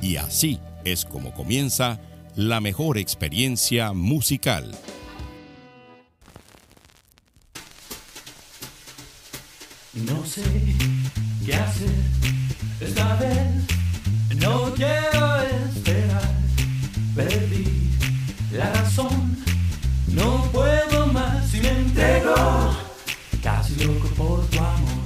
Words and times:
Y 0.00 0.16
así 0.16 0.60
es 0.84 1.04
como 1.04 1.32
comienza 1.34 2.00
la 2.36 2.60
mejor 2.60 2.98
experiencia 2.98 3.92
musical. 3.92 4.70
No 9.94 10.24
sé 10.24 10.44
qué 11.44 11.54
hacer 11.54 11.90
esta 12.80 13.16
vez, 13.16 13.66
no 14.36 14.72
quiero 14.74 15.42
esperar, 15.42 16.30
perdí 17.16 17.90
la 18.52 18.72
razón, 18.72 19.36
no 20.08 20.44
puedo 20.52 21.06
más 21.08 21.52
y 21.54 21.60
me 21.60 21.70
entrego, 21.70 22.34
casi 23.42 23.84
loco 23.84 24.08
por 24.16 24.46
tu 24.46 24.58
amor. 24.58 24.97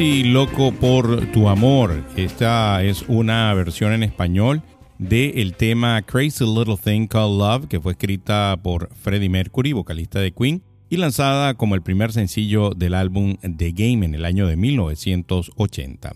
Loco 0.00 0.72
por 0.72 1.26
tu 1.26 1.50
amor. 1.50 2.02
Esta 2.16 2.82
es 2.82 3.04
una 3.06 3.52
versión 3.52 3.92
en 3.92 4.02
español 4.02 4.62
del 4.96 5.54
tema 5.54 6.00
Crazy 6.00 6.46
Little 6.46 6.78
Thing 6.82 7.06
Called 7.06 7.36
Love, 7.36 7.66
que 7.68 7.80
fue 7.80 7.92
escrita 7.92 8.58
por 8.62 8.88
Freddie 8.94 9.28
Mercury, 9.28 9.74
vocalista 9.74 10.18
de 10.18 10.32
Queen, 10.32 10.62
y 10.88 10.96
lanzada 10.96 11.52
como 11.52 11.74
el 11.74 11.82
primer 11.82 12.12
sencillo 12.12 12.70
del 12.70 12.94
álbum 12.94 13.36
The 13.42 13.72
Game 13.72 14.06
en 14.06 14.14
el 14.14 14.24
año 14.24 14.46
de 14.46 14.56
1980. 14.56 16.12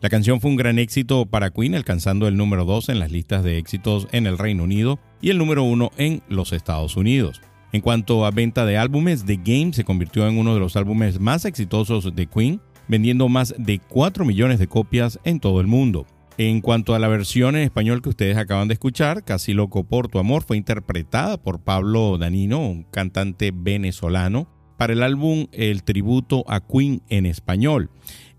La 0.00 0.08
canción 0.08 0.40
fue 0.40 0.50
un 0.50 0.56
gran 0.56 0.78
éxito 0.78 1.26
para 1.26 1.50
Queen, 1.50 1.74
alcanzando 1.74 2.28
el 2.28 2.38
número 2.38 2.64
2 2.64 2.88
en 2.88 3.00
las 3.00 3.12
listas 3.12 3.44
de 3.44 3.58
éxitos 3.58 4.08
en 4.12 4.26
el 4.26 4.38
Reino 4.38 4.64
Unido 4.64 4.98
y 5.20 5.28
el 5.28 5.36
número 5.36 5.62
1 5.62 5.90
en 5.98 6.22
los 6.30 6.54
Estados 6.54 6.96
Unidos. 6.96 7.42
En 7.72 7.82
cuanto 7.82 8.24
a 8.24 8.30
venta 8.30 8.64
de 8.64 8.78
álbumes, 8.78 9.26
The 9.26 9.36
Game 9.44 9.74
se 9.74 9.84
convirtió 9.84 10.26
en 10.26 10.38
uno 10.38 10.54
de 10.54 10.60
los 10.60 10.74
álbumes 10.74 11.20
más 11.20 11.44
exitosos 11.44 12.16
de 12.16 12.26
Queen, 12.26 12.62
vendiendo 12.88 13.28
más 13.28 13.54
de 13.58 13.78
4 13.78 14.24
millones 14.24 14.58
de 14.58 14.66
copias 14.66 15.18
en 15.24 15.40
todo 15.40 15.60
el 15.60 15.66
mundo. 15.66 16.06
En 16.38 16.60
cuanto 16.60 16.94
a 16.94 16.98
la 16.98 17.08
versión 17.08 17.56
en 17.56 17.62
español 17.62 18.02
que 18.02 18.10
ustedes 18.10 18.36
acaban 18.36 18.68
de 18.68 18.74
escuchar, 18.74 19.24
Casi 19.24 19.54
Loco 19.54 19.84
por 19.84 20.08
tu 20.08 20.18
Amor, 20.18 20.42
fue 20.42 20.58
interpretada 20.58 21.38
por 21.38 21.60
Pablo 21.60 22.18
Danino, 22.18 22.60
un 22.60 22.82
cantante 22.82 23.52
venezolano, 23.54 24.46
para 24.76 24.92
el 24.92 25.02
álbum 25.02 25.46
El 25.52 25.82
Tributo 25.82 26.44
a 26.46 26.60
Queen 26.60 27.02
en 27.08 27.24
español. 27.24 27.90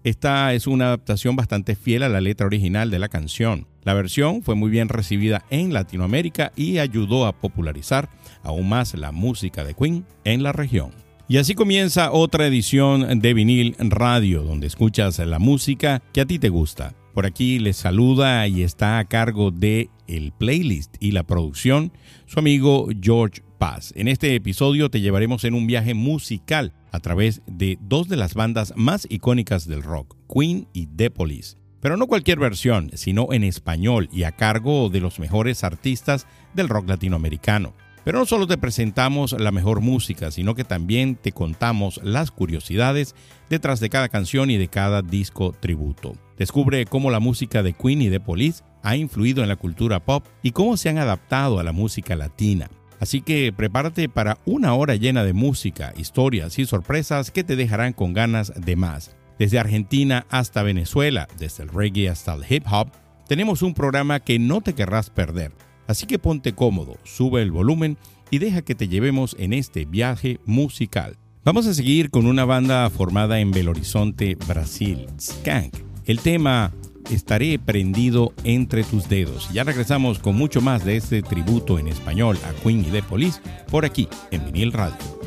Esta 0.03 0.53
es 0.53 0.67
una 0.67 0.85
adaptación 0.85 1.35
bastante 1.35 1.75
fiel 1.75 2.03
a 2.03 2.09
la 2.09 2.21
letra 2.21 2.45
original 2.45 2.91
de 2.91 2.99
la 2.99 3.09
canción. 3.09 3.67
La 3.83 3.95
versión 3.95 4.43
fue 4.43 4.53
muy 4.53 4.69
bien 4.69 4.89
recibida 4.89 5.43
en 5.49 5.73
Latinoamérica 5.73 6.51
y 6.55 6.77
ayudó 6.77 7.25
a 7.25 7.33
popularizar 7.33 8.09
aún 8.43 8.69
más 8.69 8.93
la 8.93 9.11
música 9.11 9.63
de 9.63 9.73
Queen 9.73 10.05
en 10.23 10.43
la 10.43 10.51
región. 10.51 11.06
Y 11.29 11.35
así 11.35 11.55
comienza 11.55 12.13
otra 12.13 12.47
edición 12.47 13.19
de 13.19 13.33
Vinil 13.33 13.75
Radio, 13.79 14.43
donde 14.43 14.65
escuchas 14.65 15.19
la 15.19 15.39
música 15.39 16.01
que 16.13 16.21
a 16.21 16.25
ti 16.25 16.39
te 16.39 16.47
gusta. 16.47 16.95
Por 17.13 17.25
aquí 17.25 17.59
les 17.59 17.75
saluda 17.75 18.47
y 18.47 18.63
está 18.63 18.97
a 18.97 19.03
cargo 19.03 19.51
de 19.51 19.89
el 20.07 20.31
playlist 20.31 20.95
y 21.01 21.11
la 21.11 21.23
producción 21.23 21.91
su 22.27 22.39
amigo 22.39 22.87
George 23.01 23.41
Paz. 23.57 23.91
En 23.97 24.07
este 24.07 24.35
episodio 24.35 24.89
te 24.89 25.01
llevaremos 25.01 25.43
en 25.43 25.53
un 25.53 25.67
viaje 25.67 25.93
musical 25.93 26.71
a 26.93 27.01
través 27.01 27.41
de 27.45 27.77
dos 27.81 28.07
de 28.07 28.15
las 28.15 28.33
bandas 28.33 28.71
más 28.77 29.05
icónicas 29.09 29.67
del 29.67 29.83
rock, 29.83 30.15
Queen 30.33 30.69
y 30.71 30.87
The 30.87 31.11
Police. 31.11 31.57
Pero 31.81 31.97
no 31.97 32.07
cualquier 32.07 32.39
versión, 32.39 32.91
sino 32.93 33.33
en 33.33 33.43
español 33.43 34.07
y 34.13 34.23
a 34.23 34.31
cargo 34.31 34.87
de 34.87 35.01
los 35.01 35.19
mejores 35.19 35.65
artistas 35.65 36.25
del 36.53 36.69
rock 36.69 36.87
latinoamericano. 36.87 37.73
Pero 38.07 38.19
no 38.19 38.25
solo 38.25 38.47
te 38.47 38.57
presentamos 38.57 39.33
la 39.37 39.51
mejor 39.51 39.81
música, 39.81 40.31
sino 40.31 40.55
que 40.55 40.63
también 40.63 41.17
te 41.17 41.33
contamos 41.33 41.99
las 42.05 42.31
curiosidades 42.31 43.15
detrás 43.49 43.81
de 43.81 43.89
cada 43.89 44.07
canción 44.07 44.49
y 44.49 44.55
de 44.55 44.69
cada 44.69 45.01
disco 45.01 45.51
tributo. 45.51 46.15
Descubre 46.37 46.85
cómo 46.85 47.11
la 47.11 47.19
música 47.19 47.63
de 47.63 47.73
Queen 47.73 48.01
y 48.01 48.07
de 48.07 48.21
Police 48.21 48.63
ha 48.81 48.95
influido 48.95 49.43
en 49.43 49.49
la 49.49 49.57
cultura 49.57 49.99
pop 49.99 50.25
y 50.41 50.51
cómo 50.51 50.77
se 50.77 50.87
han 50.87 50.99
adaptado 50.99 51.59
a 51.59 51.65
la 51.65 51.73
música 51.73 52.15
latina. 52.15 52.69
Así 53.01 53.19
que 53.19 53.51
prepárate 53.51 54.07
para 54.07 54.37
una 54.45 54.73
hora 54.73 54.95
llena 54.95 55.25
de 55.25 55.33
música, 55.33 55.91
historias 55.97 56.59
y 56.59 56.65
sorpresas 56.65 57.29
que 57.29 57.43
te 57.43 57.57
dejarán 57.57 57.91
con 57.91 58.13
ganas 58.13 58.53
de 58.55 58.77
más. 58.77 59.17
Desde 59.37 59.59
Argentina 59.59 60.25
hasta 60.29 60.63
Venezuela, 60.63 61.27
desde 61.37 61.63
el 61.63 61.69
reggae 61.69 62.07
hasta 62.07 62.35
el 62.35 62.45
hip 62.49 62.63
hop, 62.71 62.89
tenemos 63.27 63.63
un 63.63 63.73
programa 63.73 64.21
que 64.21 64.39
no 64.39 64.61
te 64.61 64.75
querrás 64.75 65.09
perder. 65.09 65.51
Así 65.87 66.05
que 66.05 66.19
ponte 66.19 66.53
cómodo, 66.53 66.97
sube 67.03 67.41
el 67.41 67.51
volumen 67.51 67.97
y 68.29 68.39
deja 68.39 68.61
que 68.61 68.75
te 68.75 68.87
llevemos 68.87 69.35
en 69.39 69.53
este 69.53 69.85
viaje 69.85 70.39
musical. 70.45 71.17
Vamos 71.43 71.65
a 71.65 71.73
seguir 71.73 72.09
con 72.09 72.25
una 72.25 72.43
banda 72.43 72.89
formada 72.89 73.39
en 73.39 73.51
Belo 73.51 73.71
Horizonte, 73.71 74.35
Brasil, 74.47 75.07
Skank. 75.19 75.73
El 76.05 76.19
tema 76.19 76.73
Estaré 77.11 77.57
prendido 77.57 78.33
entre 78.43 78.83
tus 78.83 79.07
dedos. 79.07 79.49
Ya 79.53 79.63
regresamos 79.63 80.19
con 80.19 80.35
mucho 80.35 80.59
más 80.59 80.83
de 80.83 80.97
este 80.97 81.21
tributo 81.21 81.79
en 81.79 81.87
español 81.87 82.37
a 82.45 82.53
Queen 82.61 82.81
y 82.81 82.91
The 82.91 83.03
Police 83.03 83.39
por 83.71 83.85
aquí 83.85 84.09
en 84.31 84.45
Vinil 84.45 84.73
Radio. 84.73 85.26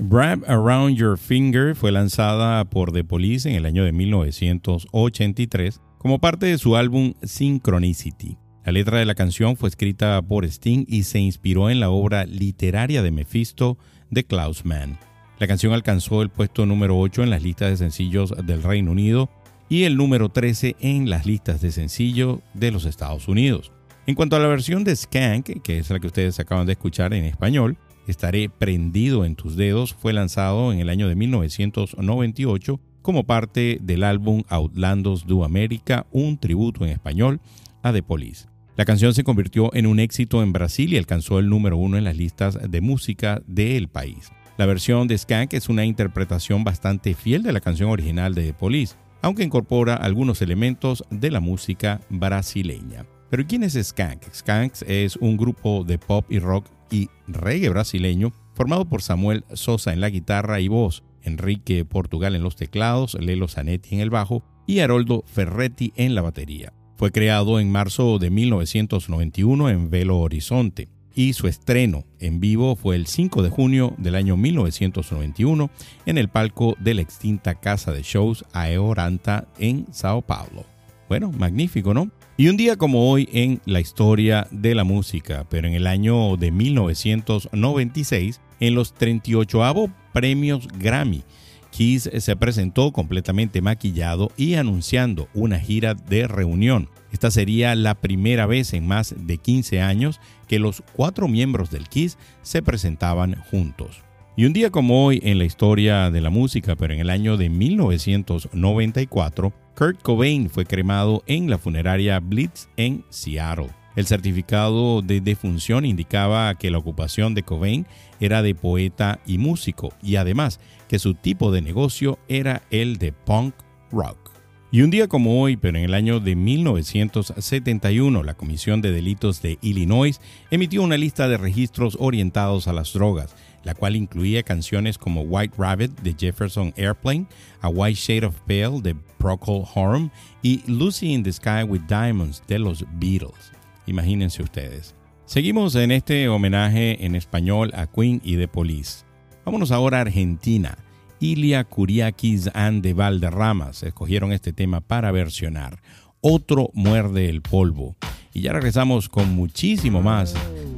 Wrap 0.00 0.42
Around 0.48 0.96
Your 0.96 1.16
Finger 1.16 1.76
fue 1.76 1.92
lanzada 1.92 2.64
por 2.64 2.90
The 2.90 3.04
Police 3.04 3.48
en 3.48 3.54
el 3.54 3.64
año 3.64 3.84
de 3.84 3.92
1983 3.92 5.80
como 5.98 6.18
parte 6.18 6.46
de 6.46 6.58
su 6.58 6.74
álbum 6.74 7.14
Synchronicity. 7.22 8.36
La 8.64 8.72
letra 8.72 8.98
de 8.98 9.04
la 9.04 9.14
canción 9.14 9.56
fue 9.56 9.68
escrita 9.68 10.20
por 10.20 10.44
Sting 10.44 10.84
y 10.88 11.04
se 11.04 11.20
inspiró 11.20 11.70
en 11.70 11.78
la 11.78 11.90
obra 11.90 12.24
literaria 12.24 13.02
de 13.02 13.12
Mephisto 13.12 13.78
de 14.10 14.24
Klaus 14.24 14.64
Mann. 14.64 14.98
La 15.38 15.46
canción 15.46 15.72
alcanzó 15.72 16.22
el 16.22 16.28
puesto 16.28 16.66
número 16.66 16.98
8 16.98 17.22
en 17.22 17.30
las 17.30 17.44
listas 17.44 17.70
de 17.70 17.76
sencillos 17.76 18.34
del 18.44 18.64
Reino 18.64 18.90
Unido 18.90 19.30
y 19.68 19.84
el 19.84 19.96
número 19.96 20.28
13 20.28 20.74
en 20.80 21.08
las 21.08 21.24
listas 21.24 21.60
de 21.60 21.70
sencillos 21.70 22.40
de 22.52 22.72
los 22.72 22.84
Estados 22.84 23.28
Unidos. 23.28 23.70
En 24.06 24.16
cuanto 24.16 24.34
a 24.34 24.40
la 24.40 24.48
versión 24.48 24.82
de 24.82 24.96
Skank, 24.96 25.62
que 25.62 25.78
es 25.78 25.88
la 25.88 26.00
que 26.00 26.08
ustedes 26.08 26.40
acaban 26.40 26.66
de 26.66 26.72
escuchar 26.72 27.14
en 27.14 27.24
español, 27.24 27.78
Estaré 28.06 28.50
prendido 28.50 29.24
en 29.24 29.34
tus 29.34 29.56
dedos 29.56 29.94
fue 29.94 30.12
lanzado 30.12 30.72
en 30.72 30.78
el 30.78 30.90
año 30.90 31.08
de 31.08 31.14
1998 31.14 32.80
como 33.00 33.24
parte 33.24 33.78
del 33.82 34.02
álbum 34.02 34.42
Outlandos 34.48 35.26
Do 35.26 35.44
America, 35.44 36.06
un 36.10 36.38
tributo 36.38 36.84
en 36.84 36.92
español 36.92 37.40
a 37.82 37.92
The 37.92 38.02
Police. 38.02 38.46
La 38.76 38.84
canción 38.84 39.14
se 39.14 39.24
convirtió 39.24 39.72
en 39.74 39.86
un 39.86 40.00
éxito 40.00 40.42
en 40.42 40.52
Brasil 40.52 40.92
y 40.92 40.98
alcanzó 40.98 41.38
el 41.38 41.48
número 41.48 41.76
uno 41.76 41.96
en 41.96 42.04
las 42.04 42.16
listas 42.16 42.58
de 42.68 42.80
música 42.80 43.40
del 43.46 43.88
país. 43.88 44.32
La 44.56 44.66
versión 44.66 45.08
de 45.08 45.16
Skank 45.16 45.52
es 45.54 45.68
una 45.68 45.84
interpretación 45.84 46.64
bastante 46.64 47.14
fiel 47.14 47.42
de 47.42 47.52
la 47.52 47.60
canción 47.60 47.90
original 47.90 48.34
de 48.34 48.46
The 48.46 48.54
Police, 48.54 48.96
aunque 49.22 49.44
incorpora 49.44 49.94
algunos 49.94 50.42
elementos 50.42 51.04
de 51.10 51.30
la 51.30 51.40
música 51.40 52.00
brasileña. 52.10 53.06
Pero 53.30 53.46
¿quién 53.46 53.64
es 53.64 53.74
Skank? 53.74 54.22
Skank 54.32 54.74
es 54.86 55.16
un 55.16 55.36
grupo 55.36 55.84
de 55.84 55.98
pop 55.98 56.26
y 56.28 56.38
rock 56.38 56.66
y 56.90 57.08
reggae 57.26 57.68
brasileño, 57.68 58.32
formado 58.54 58.84
por 58.84 59.02
Samuel 59.02 59.44
Sosa 59.52 59.92
en 59.92 60.00
la 60.00 60.10
guitarra 60.10 60.60
y 60.60 60.68
voz, 60.68 61.02
Enrique 61.22 61.84
Portugal 61.84 62.34
en 62.34 62.42
los 62.42 62.56
teclados, 62.56 63.14
Lelo 63.14 63.48
Zanetti 63.48 63.94
en 63.94 64.00
el 64.00 64.10
bajo 64.10 64.42
y 64.66 64.80
Haroldo 64.80 65.24
Ferretti 65.26 65.92
en 65.96 66.14
la 66.14 66.22
batería. 66.22 66.72
Fue 66.96 67.10
creado 67.10 67.58
en 67.58 67.72
marzo 67.72 68.18
de 68.18 68.30
1991 68.30 69.68
en 69.70 69.90
Velo 69.90 70.18
Horizonte 70.18 70.88
y 71.14 71.32
su 71.32 71.46
estreno 71.46 72.04
en 72.18 72.40
vivo 72.40 72.76
fue 72.76 72.96
el 72.96 73.06
5 73.06 73.42
de 73.42 73.50
junio 73.50 73.94
del 73.98 74.14
año 74.14 74.36
1991 74.36 75.70
en 76.06 76.18
el 76.18 76.28
palco 76.28 76.76
de 76.80 76.94
la 76.94 77.02
extinta 77.02 77.54
casa 77.54 77.92
de 77.92 78.02
shows 78.02 78.44
Aeoranta 78.52 79.46
en 79.58 79.86
Sao 79.92 80.22
Paulo. 80.22 80.64
Bueno, 81.08 81.30
magnífico, 81.32 81.94
¿no? 81.94 82.10
Y 82.36 82.48
un 82.48 82.56
día 82.56 82.74
como 82.74 83.12
hoy 83.12 83.28
en 83.32 83.60
la 83.64 83.78
historia 83.78 84.48
de 84.50 84.74
la 84.74 84.82
música, 84.82 85.46
pero 85.48 85.68
en 85.68 85.74
el 85.74 85.86
año 85.86 86.36
de 86.36 86.50
1996, 86.50 88.40
en 88.58 88.74
los 88.74 88.92
38 88.92 89.88
premios 90.12 90.66
Grammy, 90.76 91.22
Kiss 91.70 92.10
se 92.18 92.34
presentó 92.34 92.92
completamente 92.92 93.62
maquillado 93.62 94.32
y 94.36 94.54
anunciando 94.54 95.28
una 95.32 95.60
gira 95.60 95.94
de 95.94 96.26
reunión. 96.26 96.88
Esta 97.12 97.30
sería 97.30 97.76
la 97.76 97.94
primera 97.94 98.46
vez 98.46 98.72
en 98.72 98.84
más 98.84 99.14
de 99.16 99.38
15 99.38 99.80
años 99.80 100.20
que 100.48 100.58
los 100.58 100.82
cuatro 100.92 101.28
miembros 101.28 101.70
del 101.70 101.88
Kiss 101.88 102.18
se 102.42 102.62
presentaban 102.62 103.36
juntos. 103.48 104.02
Y 104.36 104.46
un 104.46 104.52
día 104.52 104.70
como 104.70 105.04
hoy 105.04 105.20
en 105.22 105.38
la 105.38 105.44
historia 105.44 106.10
de 106.10 106.20
la 106.20 106.30
música, 106.30 106.74
pero 106.74 106.94
en 106.94 106.98
el 106.98 107.10
año 107.10 107.36
de 107.36 107.48
1994, 107.48 109.52
Kurt 109.76 110.02
Cobain 110.02 110.48
fue 110.50 110.66
cremado 110.66 111.24
en 111.26 111.50
la 111.50 111.58
funeraria 111.58 112.20
Blitz 112.20 112.68
en 112.76 113.04
Seattle. 113.10 113.70
El 113.96 114.06
certificado 114.06 115.02
de 115.02 115.20
defunción 115.20 115.84
indicaba 115.84 116.54
que 116.54 116.70
la 116.70 116.78
ocupación 116.78 117.34
de 117.34 117.42
Cobain 117.42 117.84
era 118.20 118.42
de 118.42 118.54
poeta 118.54 119.18
y 119.26 119.38
músico 119.38 119.92
y 120.00 120.16
además 120.16 120.60
que 120.88 121.00
su 121.00 121.14
tipo 121.14 121.50
de 121.50 121.60
negocio 121.60 122.20
era 122.28 122.62
el 122.70 122.98
de 122.98 123.12
punk 123.12 123.54
rock. 123.90 124.30
Y 124.70 124.82
un 124.82 124.90
día 124.90 125.06
como 125.06 125.40
hoy, 125.40 125.56
pero 125.56 125.78
en 125.78 125.84
el 125.84 125.94
año 125.94 126.18
de 126.18 126.34
1971, 126.34 128.22
la 128.24 128.34
Comisión 128.34 128.80
de 128.80 128.90
Delitos 128.90 129.40
de 129.40 129.58
Illinois 129.60 130.20
emitió 130.50 130.82
una 130.82 130.96
lista 130.96 131.28
de 131.28 131.36
registros 131.36 131.96
orientados 132.00 132.66
a 132.66 132.72
las 132.72 132.92
drogas, 132.92 133.36
la 133.64 133.74
cual 133.74 133.96
incluía 133.96 134.42
canciones 134.42 134.98
como 134.98 135.22
White 135.22 135.56
Rabbit 135.58 135.90
de 136.00 136.14
Jefferson 136.18 136.72
Airplane, 136.76 137.26
A 137.60 137.68
White 137.68 137.98
Shade 137.98 138.26
of 138.26 138.40
Pale 138.46 138.80
de 138.82 138.94
Procol 139.18 139.64
Harum 139.74 140.10
y 140.42 140.62
Lucy 140.70 141.12
in 141.12 141.22
the 141.22 141.32
Sky 141.32 141.64
with 141.66 141.82
Diamonds 141.88 142.42
de 142.46 142.58
los 142.58 142.84
Beatles. 142.98 143.52
Imagínense 143.86 144.42
ustedes. 144.42 144.94
Seguimos 145.26 145.74
en 145.74 145.90
este 145.90 146.28
homenaje 146.28 147.04
en 147.04 147.14
español 147.14 147.70
a 147.74 147.86
Queen 147.86 148.20
y 148.22 148.36
The 148.36 148.48
Police. 148.48 149.04
Vámonos 149.44 149.72
ahora 149.72 149.98
a 149.98 150.02
Argentina. 150.02 150.78
Ilia 151.18 151.64
Kuriakis 151.64 152.50
and 152.52 152.82
de 152.82 152.92
Valderramas 152.92 153.82
escogieron 153.82 154.32
este 154.32 154.52
tema 154.52 154.80
para 154.80 155.10
versionar. 155.12 155.80
Otro 156.20 156.70
muerde 156.74 157.30
el 157.30 157.40
polvo. 157.40 157.96
Y 158.32 158.42
ya 158.42 158.52
regresamos 158.52 159.08
con 159.08 159.34
muchísimo 159.34 160.02
más 160.02 160.34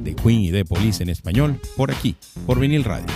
de 0.07 0.15
Queen 0.15 0.39
y 0.39 0.51
de 0.51 0.63
Police 0.63 1.03
en 1.03 1.09
español 1.09 1.59
por 1.75 1.91
aquí, 1.91 2.15
por 2.45 2.59
Vinil 2.59 2.85
Radio. 2.85 3.07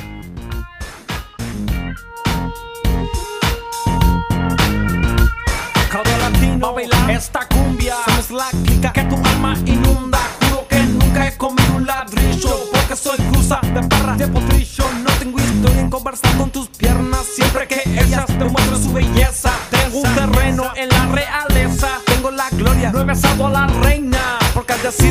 Cada 5.90 6.18
latino 6.18 6.68
a 6.68 6.72
bailar 6.74 7.12
esta 7.12 7.48
cumbia. 7.48 7.96
Somos 8.06 8.32
la 8.32 8.50
clica 8.66 8.92
que 8.92 9.04
tu 9.06 9.16
alma 9.16 9.58
inunda. 9.66 10.20
Juro 10.42 10.68
que 10.68 10.84
nunca 10.84 11.28
he 11.30 11.38
comido 11.38 11.76
un 11.76 11.86
ladrillo 11.86 12.70
Porque 12.74 12.96
soy 12.98 13.18
cruza 13.32 13.62
de 13.74 13.88
barra 13.88 14.18
de 14.18 14.28
potrillo. 14.28 14.84
No 15.02 15.12
tengo 15.12 15.40
historia 15.40 15.80
en 15.80 15.90
conversar 15.90 16.36
con 16.36 16.50
tus 16.50 16.68
piernas. 16.68 17.26
Siempre 17.26 17.68
que 17.68 17.84
ellas 17.86 18.26
te 18.26 18.46
muestran 18.46 18.84
su 18.84 18.92
belleza 18.92 19.54
Tengo 19.70 20.00
un 20.00 20.14
terreno 20.14 20.64
en 20.76 20.90
la 20.90 21.06
realeza. 21.06 21.88
Tengo 22.06 22.32
la 22.32 22.50
gloria, 22.50 22.92
no 22.92 23.00
he 23.00 23.06
besado 23.06 23.48
a 23.48 23.50
la 23.50 23.68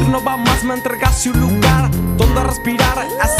no 0.08 0.22
va 0.22 0.36
más 0.36 0.62
me 0.64 0.74
entregaste 0.74 1.30
un 1.30 1.40
lugar 1.40 1.90
Donde 2.16 2.44
respirar. 2.44 2.98
Es 3.24 3.39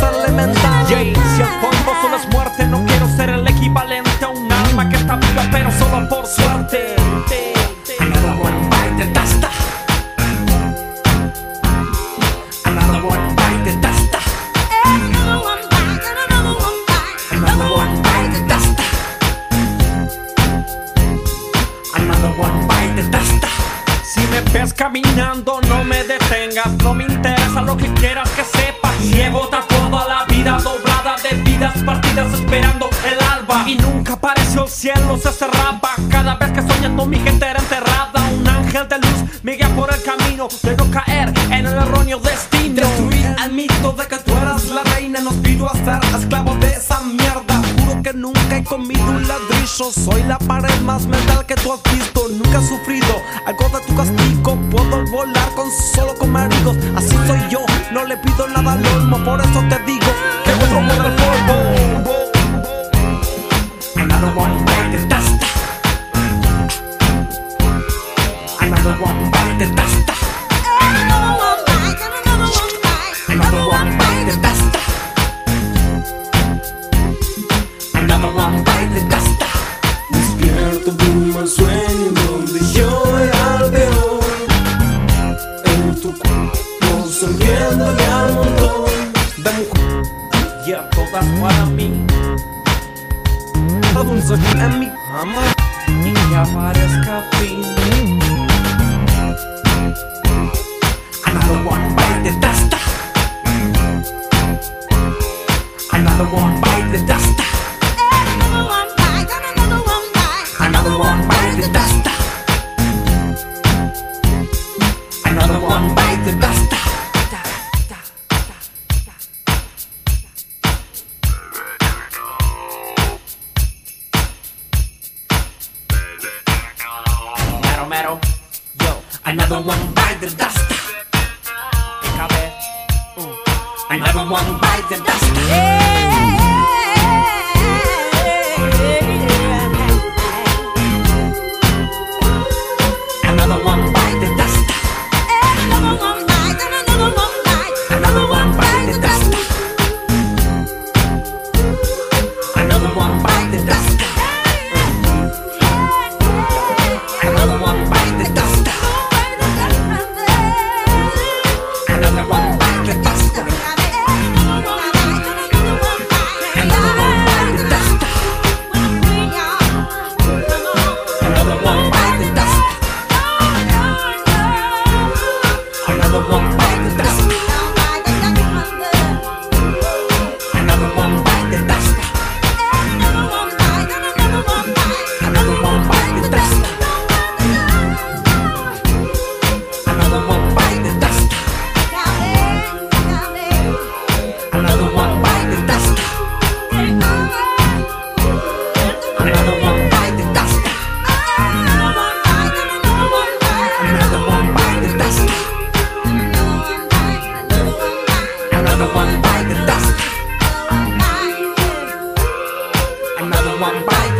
one 213.61 213.85
bite 213.85 214.20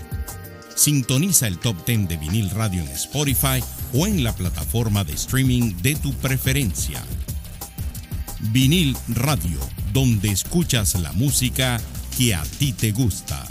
Sintoniza 0.81 1.47
el 1.47 1.59
Top 1.59 1.75
10 1.85 2.07
de 2.07 2.17
Vinil 2.17 2.49
Radio 2.49 2.81
en 2.81 2.87
Spotify 2.87 3.63
o 3.93 4.07
en 4.07 4.23
la 4.23 4.33
plataforma 4.33 5.03
de 5.03 5.13
streaming 5.13 5.75
de 5.83 5.93
tu 5.93 6.11
preferencia. 6.13 6.99
Vinil 8.51 8.97
Radio, 9.09 9.59
donde 9.93 10.31
escuchas 10.31 10.99
la 10.99 11.11
música 11.11 11.79
que 12.17 12.33
a 12.33 12.41
ti 12.57 12.73
te 12.73 12.93
gusta. 12.93 13.45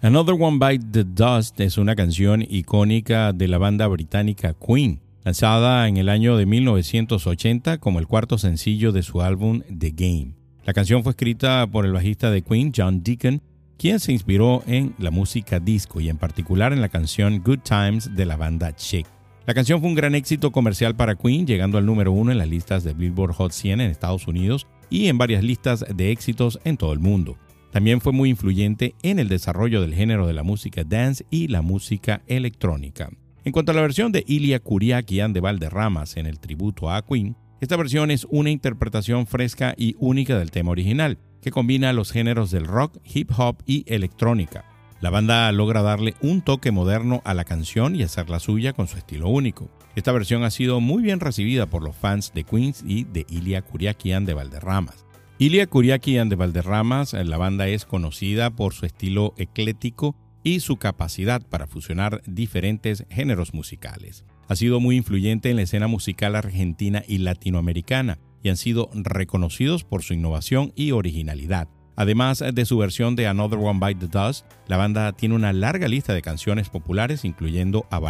Another 0.00 0.36
One 0.38 0.60
Bite 0.60 0.86
the 0.92 1.02
Dust 1.02 1.58
es 1.58 1.76
una 1.76 1.96
canción 1.96 2.46
icónica 2.48 3.32
de 3.32 3.48
la 3.48 3.58
banda 3.58 3.88
británica 3.88 4.54
Queen, 4.54 5.00
lanzada 5.24 5.88
en 5.88 5.96
el 5.96 6.08
año 6.08 6.36
de 6.36 6.46
1980 6.46 7.78
como 7.78 7.98
el 7.98 8.06
cuarto 8.06 8.38
sencillo 8.38 8.92
de 8.92 9.02
su 9.02 9.22
álbum 9.22 9.62
The 9.76 9.90
Game. 9.90 10.36
La 10.64 10.72
canción 10.72 11.02
fue 11.02 11.10
escrita 11.10 11.66
por 11.66 11.84
el 11.84 11.92
bajista 11.92 12.30
de 12.30 12.42
Queen, 12.42 12.72
John 12.72 13.02
Deacon, 13.02 13.42
quien 13.78 14.00
se 14.00 14.12
inspiró 14.12 14.62
en 14.66 14.94
la 14.98 15.10
música 15.10 15.60
disco 15.60 16.00
y 16.00 16.08
en 16.08 16.16
particular 16.16 16.72
en 16.72 16.80
la 16.80 16.88
canción 16.88 17.42
Good 17.44 17.60
Times 17.60 18.14
de 18.14 18.26
la 18.26 18.36
banda 18.36 18.74
Chic. 18.74 19.06
La 19.46 19.54
canción 19.54 19.80
fue 19.80 19.90
un 19.90 19.94
gran 19.94 20.14
éxito 20.14 20.52
comercial 20.52 20.96
para 20.96 21.16
Queen, 21.16 21.46
llegando 21.46 21.76
al 21.76 21.84
número 21.84 22.12
uno 22.12 22.32
en 22.32 22.38
las 22.38 22.48
listas 22.48 22.82
de 22.82 22.94
Billboard 22.94 23.34
Hot 23.34 23.52
100 23.52 23.80
en 23.80 23.90
Estados 23.90 24.26
Unidos 24.26 24.66
y 24.88 25.08
en 25.08 25.18
varias 25.18 25.44
listas 25.44 25.84
de 25.94 26.10
éxitos 26.10 26.58
en 26.64 26.76
todo 26.76 26.92
el 26.92 26.98
mundo. 26.98 27.36
También 27.70 28.00
fue 28.00 28.12
muy 28.12 28.30
influyente 28.30 28.94
en 29.02 29.18
el 29.18 29.28
desarrollo 29.28 29.80
del 29.80 29.94
género 29.94 30.26
de 30.26 30.32
la 30.32 30.44
música 30.44 30.84
dance 30.84 31.26
y 31.28 31.48
la 31.48 31.60
música 31.60 32.22
electrónica. 32.26 33.10
En 33.44 33.52
cuanto 33.52 33.72
a 33.72 33.74
la 33.74 33.82
versión 33.82 34.12
de 34.12 34.24
Ilya 34.26 34.60
Kuriakian 34.60 35.32
de 35.32 35.40
Valderramas 35.40 36.16
en 36.16 36.26
el 36.26 36.38
tributo 36.38 36.90
a 36.90 37.04
Queen, 37.04 37.36
esta 37.60 37.76
versión 37.76 38.10
es 38.10 38.26
una 38.30 38.50
interpretación 38.50 39.26
fresca 39.26 39.74
y 39.76 39.96
única 39.98 40.38
del 40.38 40.50
tema 40.50 40.70
original, 40.70 41.18
que 41.44 41.50
combina 41.50 41.92
los 41.92 42.10
géneros 42.10 42.50
del 42.50 42.64
rock, 42.64 42.96
hip 43.04 43.30
hop 43.36 43.58
y 43.66 43.84
electrónica. 43.86 44.64
La 45.02 45.10
banda 45.10 45.52
logra 45.52 45.82
darle 45.82 46.14
un 46.22 46.40
toque 46.40 46.70
moderno 46.70 47.20
a 47.26 47.34
la 47.34 47.44
canción 47.44 47.94
y 47.94 48.02
hacerla 48.02 48.40
suya 48.40 48.72
con 48.72 48.88
su 48.88 48.96
estilo 48.96 49.28
único. 49.28 49.68
Esta 49.94 50.10
versión 50.10 50.42
ha 50.42 50.50
sido 50.50 50.80
muy 50.80 51.02
bien 51.02 51.20
recibida 51.20 51.66
por 51.66 51.82
los 51.82 51.94
fans 51.94 52.32
de 52.34 52.44
Queens 52.44 52.82
y 52.86 53.04
de 53.04 53.26
Ilya 53.28 53.60
Kuriakian 53.60 54.24
de 54.24 54.32
Valderramas. 54.32 55.04
Ilya 55.38 55.66
Kuriakian 55.66 56.30
de 56.30 56.36
Valderramas, 56.36 57.12
la 57.12 57.36
banda 57.36 57.68
es 57.68 57.84
conocida 57.84 58.48
por 58.48 58.72
su 58.72 58.86
estilo 58.86 59.34
eclético 59.36 60.16
y 60.42 60.60
su 60.60 60.78
capacidad 60.78 61.46
para 61.46 61.66
fusionar 61.66 62.22
diferentes 62.26 63.04
géneros 63.10 63.52
musicales. 63.52 64.24
Ha 64.48 64.56
sido 64.56 64.80
muy 64.80 64.96
influyente 64.96 65.50
en 65.50 65.56
la 65.56 65.62
escena 65.62 65.88
musical 65.88 66.36
argentina 66.36 67.02
y 67.06 67.18
latinoamericana 67.18 68.18
y 68.44 68.50
han 68.50 68.56
sido 68.56 68.88
reconocidos 68.94 69.82
por 69.82 70.04
su 70.04 70.14
innovación 70.14 70.72
y 70.76 70.92
originalidad. 70.92 71.68
Además 71.96 72.42
de 72.52 72.64
su 72.64 72.76
versión 72.78 73.16
de 73.16 73.26
Another 73.26 73.58
One 73.58 73.80
Bite 73.84 74.06
the 74.06 74.18
Dust, 74.18 74.46
la 74.66 74.76
banda 74.76 75.12
tiene 75.12 75.34
una 75.34 75.52
larga 75.52 75.88
lista 75.88 76.12
de 76.12 76.22
canciones 76.22 76.68
populares 76.68 77.24
incluyendo 77.24 77.86
a 77.90 78.00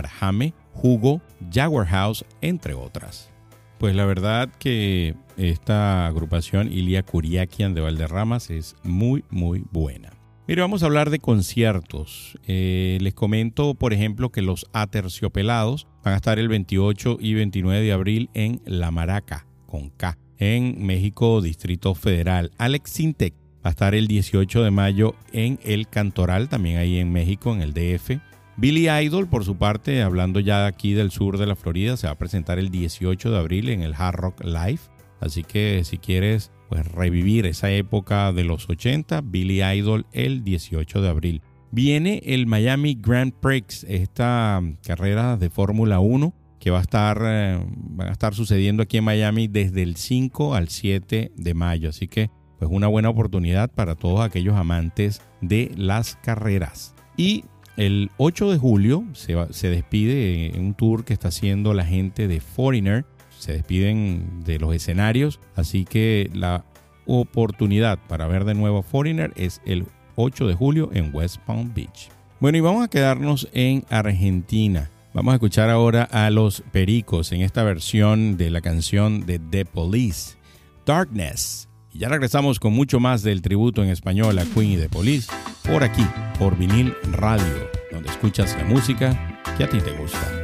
Hugo, 0.83 1.23
Jaguar 1.53 1.87
House, 1.87 2.25
entre 2.41 2.75
otras. 2.75 3.31
Pues 3.79 3.95
la 3.95 4.07
verdad 4.07 4.49
que 4.59 5.15
esta 5.37 6.07
agrupación 6.07 6.73
Ilia 6.73 7.03
Kuriakian 7.03 7.75
de 7.75 7.81
Valderramas 7.81 8.51
es 8.51 8.77
muy 8.83 9.25
muy 9.31 9.65
buena. 9.71 10.11
Mire, 10.47 10.61
vamos 10.61 10.83
a 10.83 10.87
hablar 10.87 11.09
de 11.11 11.21
conciertos. 11.21 12.39
Eh, 12.47 12.99
les 13.01 13.15
comento, 13.15 13.75
por 13.75 13.95
ejemplo, 13.95 14.31
que 14.31 14.43
los 14.43 14.67
Aterciopelados 14.73 15.87
van 16.03 16.15
a 16.15 16.17
estar 16.17 16.39
el 16.39 16.49
28 16.49 17.17
y 17.19 17.35
29 17.35 17.83
de 17.83 17.93
abril 17.93 18.31
en 18.35 18.61
La 18.67 18.91
Maraca, 18.91 19.47
con 19.67 19.89
K, 19.89 20.19
en 20.39 20.85
México, 20.85 21.41
Distrito 21.41 21.95
Federal. 21.95 22.51
Alex 22.59 22.91
Sintec 22.91 23.35
va 23.65 23.69
a 23.69 23.71
estar 23.71 23.95
el 23.95 24.07
18 24.09 24.63
de 24.63 24.71
mayo 24.71 25.15
en 25.33 25.59
El 25.65 25.89
Cantoral, 25.89 26.49
también 26.49 26.79
ahí 26.79 26.99
en 26.99 27.13
México, 27.13 27.55
en 27.55 27.63
el 27.63 27.73
DF. 27.73 28.21
Billy 28.57 28.89
Idol, 28.89 29.29
por 29.29 29.45
su 29.45 29.57
parte, 29.57 30.03
hablando 30.03 30.39
ya 30.39 30.67
aquí 30.67 30.93
del 30.93 31.11
sur 31.11 31.39
de 31.39 31.47
la 31.47 31.57
Florida, 31.57 31.97
se 31.97 32.07
va 32.07 32.13
a 32.13 32.19
presentar 32.19 32.59
el 32.59 32.71
18 32.71 33.31
de 33.31 33.39
abril 33.39 33.69
en 33.69 33.83
el 33.83 33.95
Hard 33.95 34.17
Rock 34.17 34.45
Live. 34.45 34.81
Así 35.21 35.43
que 35.43 35.83
si 35.85 35.99
quieres 35.99 36.53
pues, 36.69 36.87
revivir 36.87 37.47
esa 37.47 37.71
época 37.71 38.33
de 38.33 38.45
los 38.45 38.69
80, 38.69 39.23
Billy 39.23 39.63
Idol 39.63 40.07
el 40.13 40.45
18 40.45 41.01
de 41.01 41.09
abril. 41.09 41.43
Viene 41.73 42.23
el 42.25 42.47
Miami 42.47 42.97
Grand 43.01 43.33
Prix, 43.33 43.85
esta 43.89 44.63
carrera 44.87 45.37
de 45.37 45.51
Fórmula 45.51 45.99
1 45.99 46.33
que 46.65 46.71
va 46.71 46.79
a 46.79 46.83
estar 46.83 47.21
eh, 47.23 47.61
va 48.01 48.07
a 48.07 48.13
estar 48.13 48.35
sucediendo 48.35 48.83
aquí 48.83 48.97
en 48.97 49.05
Miami 49.05 49.49
desde 49.49 49.83
el 49.83 49.97
5 49.97 50.55
al 50.55 50.71
7 50.71 51.33
de 51.37 51.55
mayo, 51.55 51.91
así 51.91 52.09
que 52.09 52.31
pues 52.59 52.71
una 52.73 52.87
buena 52.87 53.11
oportunidad 53.11 53.71
para 53.71 53.97
todos 53.97 54.23
aquellos 54.23 54.57
amantes 54.57 55.21
de 55.43 55.71
las 55.77 56.17
carreras. 56.17 56.95
Y 57.19 57.45
el 57.77 58.11
8 58.17 58.51
de 58.51 58.57
julio 58.57 59.05
se, 59.13 59.37
se 59.51 59.69
despide 59.69 60.57
en 60.57 60.65
un 60.65 60.73
tour 60.75 61.05
que 61.05 61.13
está 61.13 61.29
haciendo 61.29 61.75
la 61.75 61.85
gente 61.85 62.29
de 62.29 62.41
Foreigner. 62.41 63.05
Se 63.39 63.53
despiden 63.53 64.43
de 64.47 64.59
los 64.59 64.75
escenarios, 64.75 65.41
así 65.57 65.85
que 65.85 66.31
la 66.33 66.65
oportunidad 67.05 67.99
para 68.09 68.27
ver 68.27 68.47
de 68.47 68.55
nuevo 68.55 68.79
a 68.79 68.83
Foreigner 68.83 69.35
es 69.37 69.61
el 69.67 69.85
8 70.17 70.47
de 70.47 70.55
julio 70.55 70.89
en 70.95 71.15
West 71.15 71.37
Palm 71.45 71.75
Beach. 71.75 72.09
Bueno, 72.41 72.57
y 72.57 72.63
vamos 72.63 72.83
a 72.83 72.89
quedarnos 72.89 73.51
en 73.53 73.85
Argentina. 73.91 74.89
Vamos 75.15 75.31
a 75.31 75.37
escuchar 75.37 75.71
ahora 75.71 76.03
a 76.11 76.29
los 76.31 76.65
Pericos 76.73 77.31
en 77.31 77.43
esta 77.43 77.63
versión 77.63 78.37
de 78.37 78.51
la 78.51 78.61
canción 78.61 79.25
de 79.25 79.39
The 79.39 79.65
Police, 79.65 80.37
Darkness. 80.85 81.69
Y 81.93 82.01
ya 82.01 82.09
regresamos 82.09 82.59
con 82.59 82.73
mucho 82.73 82.99
más 82.99 83.23
del 83.23 83.41
tributo 83.41 83.85
en 83.85 83.91
español 83.91 84.37
a 84.41 84.45
Queen 84.45 84.73
y 84.73 84.77
The 84.77 84.89
Police 84.89 85.33
por 85.71 85.85
aquí, 85.85 86.05
por 86.37 86.59
vinil 86.59 86.93
radio, 87.13 87.71
donde 87.93 88.11
escuchas 88.11 88.57
la 88.59 88.65
música 88.65 89.41
que 89.57 89.63
a 89.63 89.69
ti 89.69 89.79
te 89.79 89.93
gusta. 89.93 90.44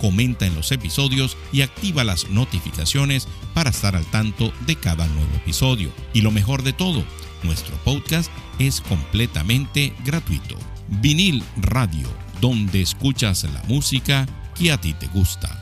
comenta 0.00 0.46
en 0.46 0.54
los 0.54 0.72
episodios 0.72 1.36
y 1.52 1.62
activa 1.62 2.02
las 2.02 2.30
notificaciones 2.30 3.28
para 3.54 3.70
estar 3.70 3.94
al 3.94 4.06
tanto 4.06 4.52
de 4.66 4.76
cada 4.76 5.06
nuevo 5.06 5.34
episodio. 5.36 5.90
Y 6.14 6.22
lo 6.22 6.30
mejor 6.30 6.62
de 6.62 6.72
todo, 6.72 7.04
nuestro 7.42 7.76
podcast 7.84 8.30
es 8.58 8.80
completamente 8.80 9.92
gratuito. 10.04 10.56
Vinil 10.88 11.42
Radio, 11.56 12.08
donde 12.40 12.80
escuchas 12.80 13.44
la 13.44 13.62
música 13.68 14.26
que 14.54 14.72
a 14.72 14.80
ti 14.80 14.94
te 14.94 15.06
gusta. 15.08 15.56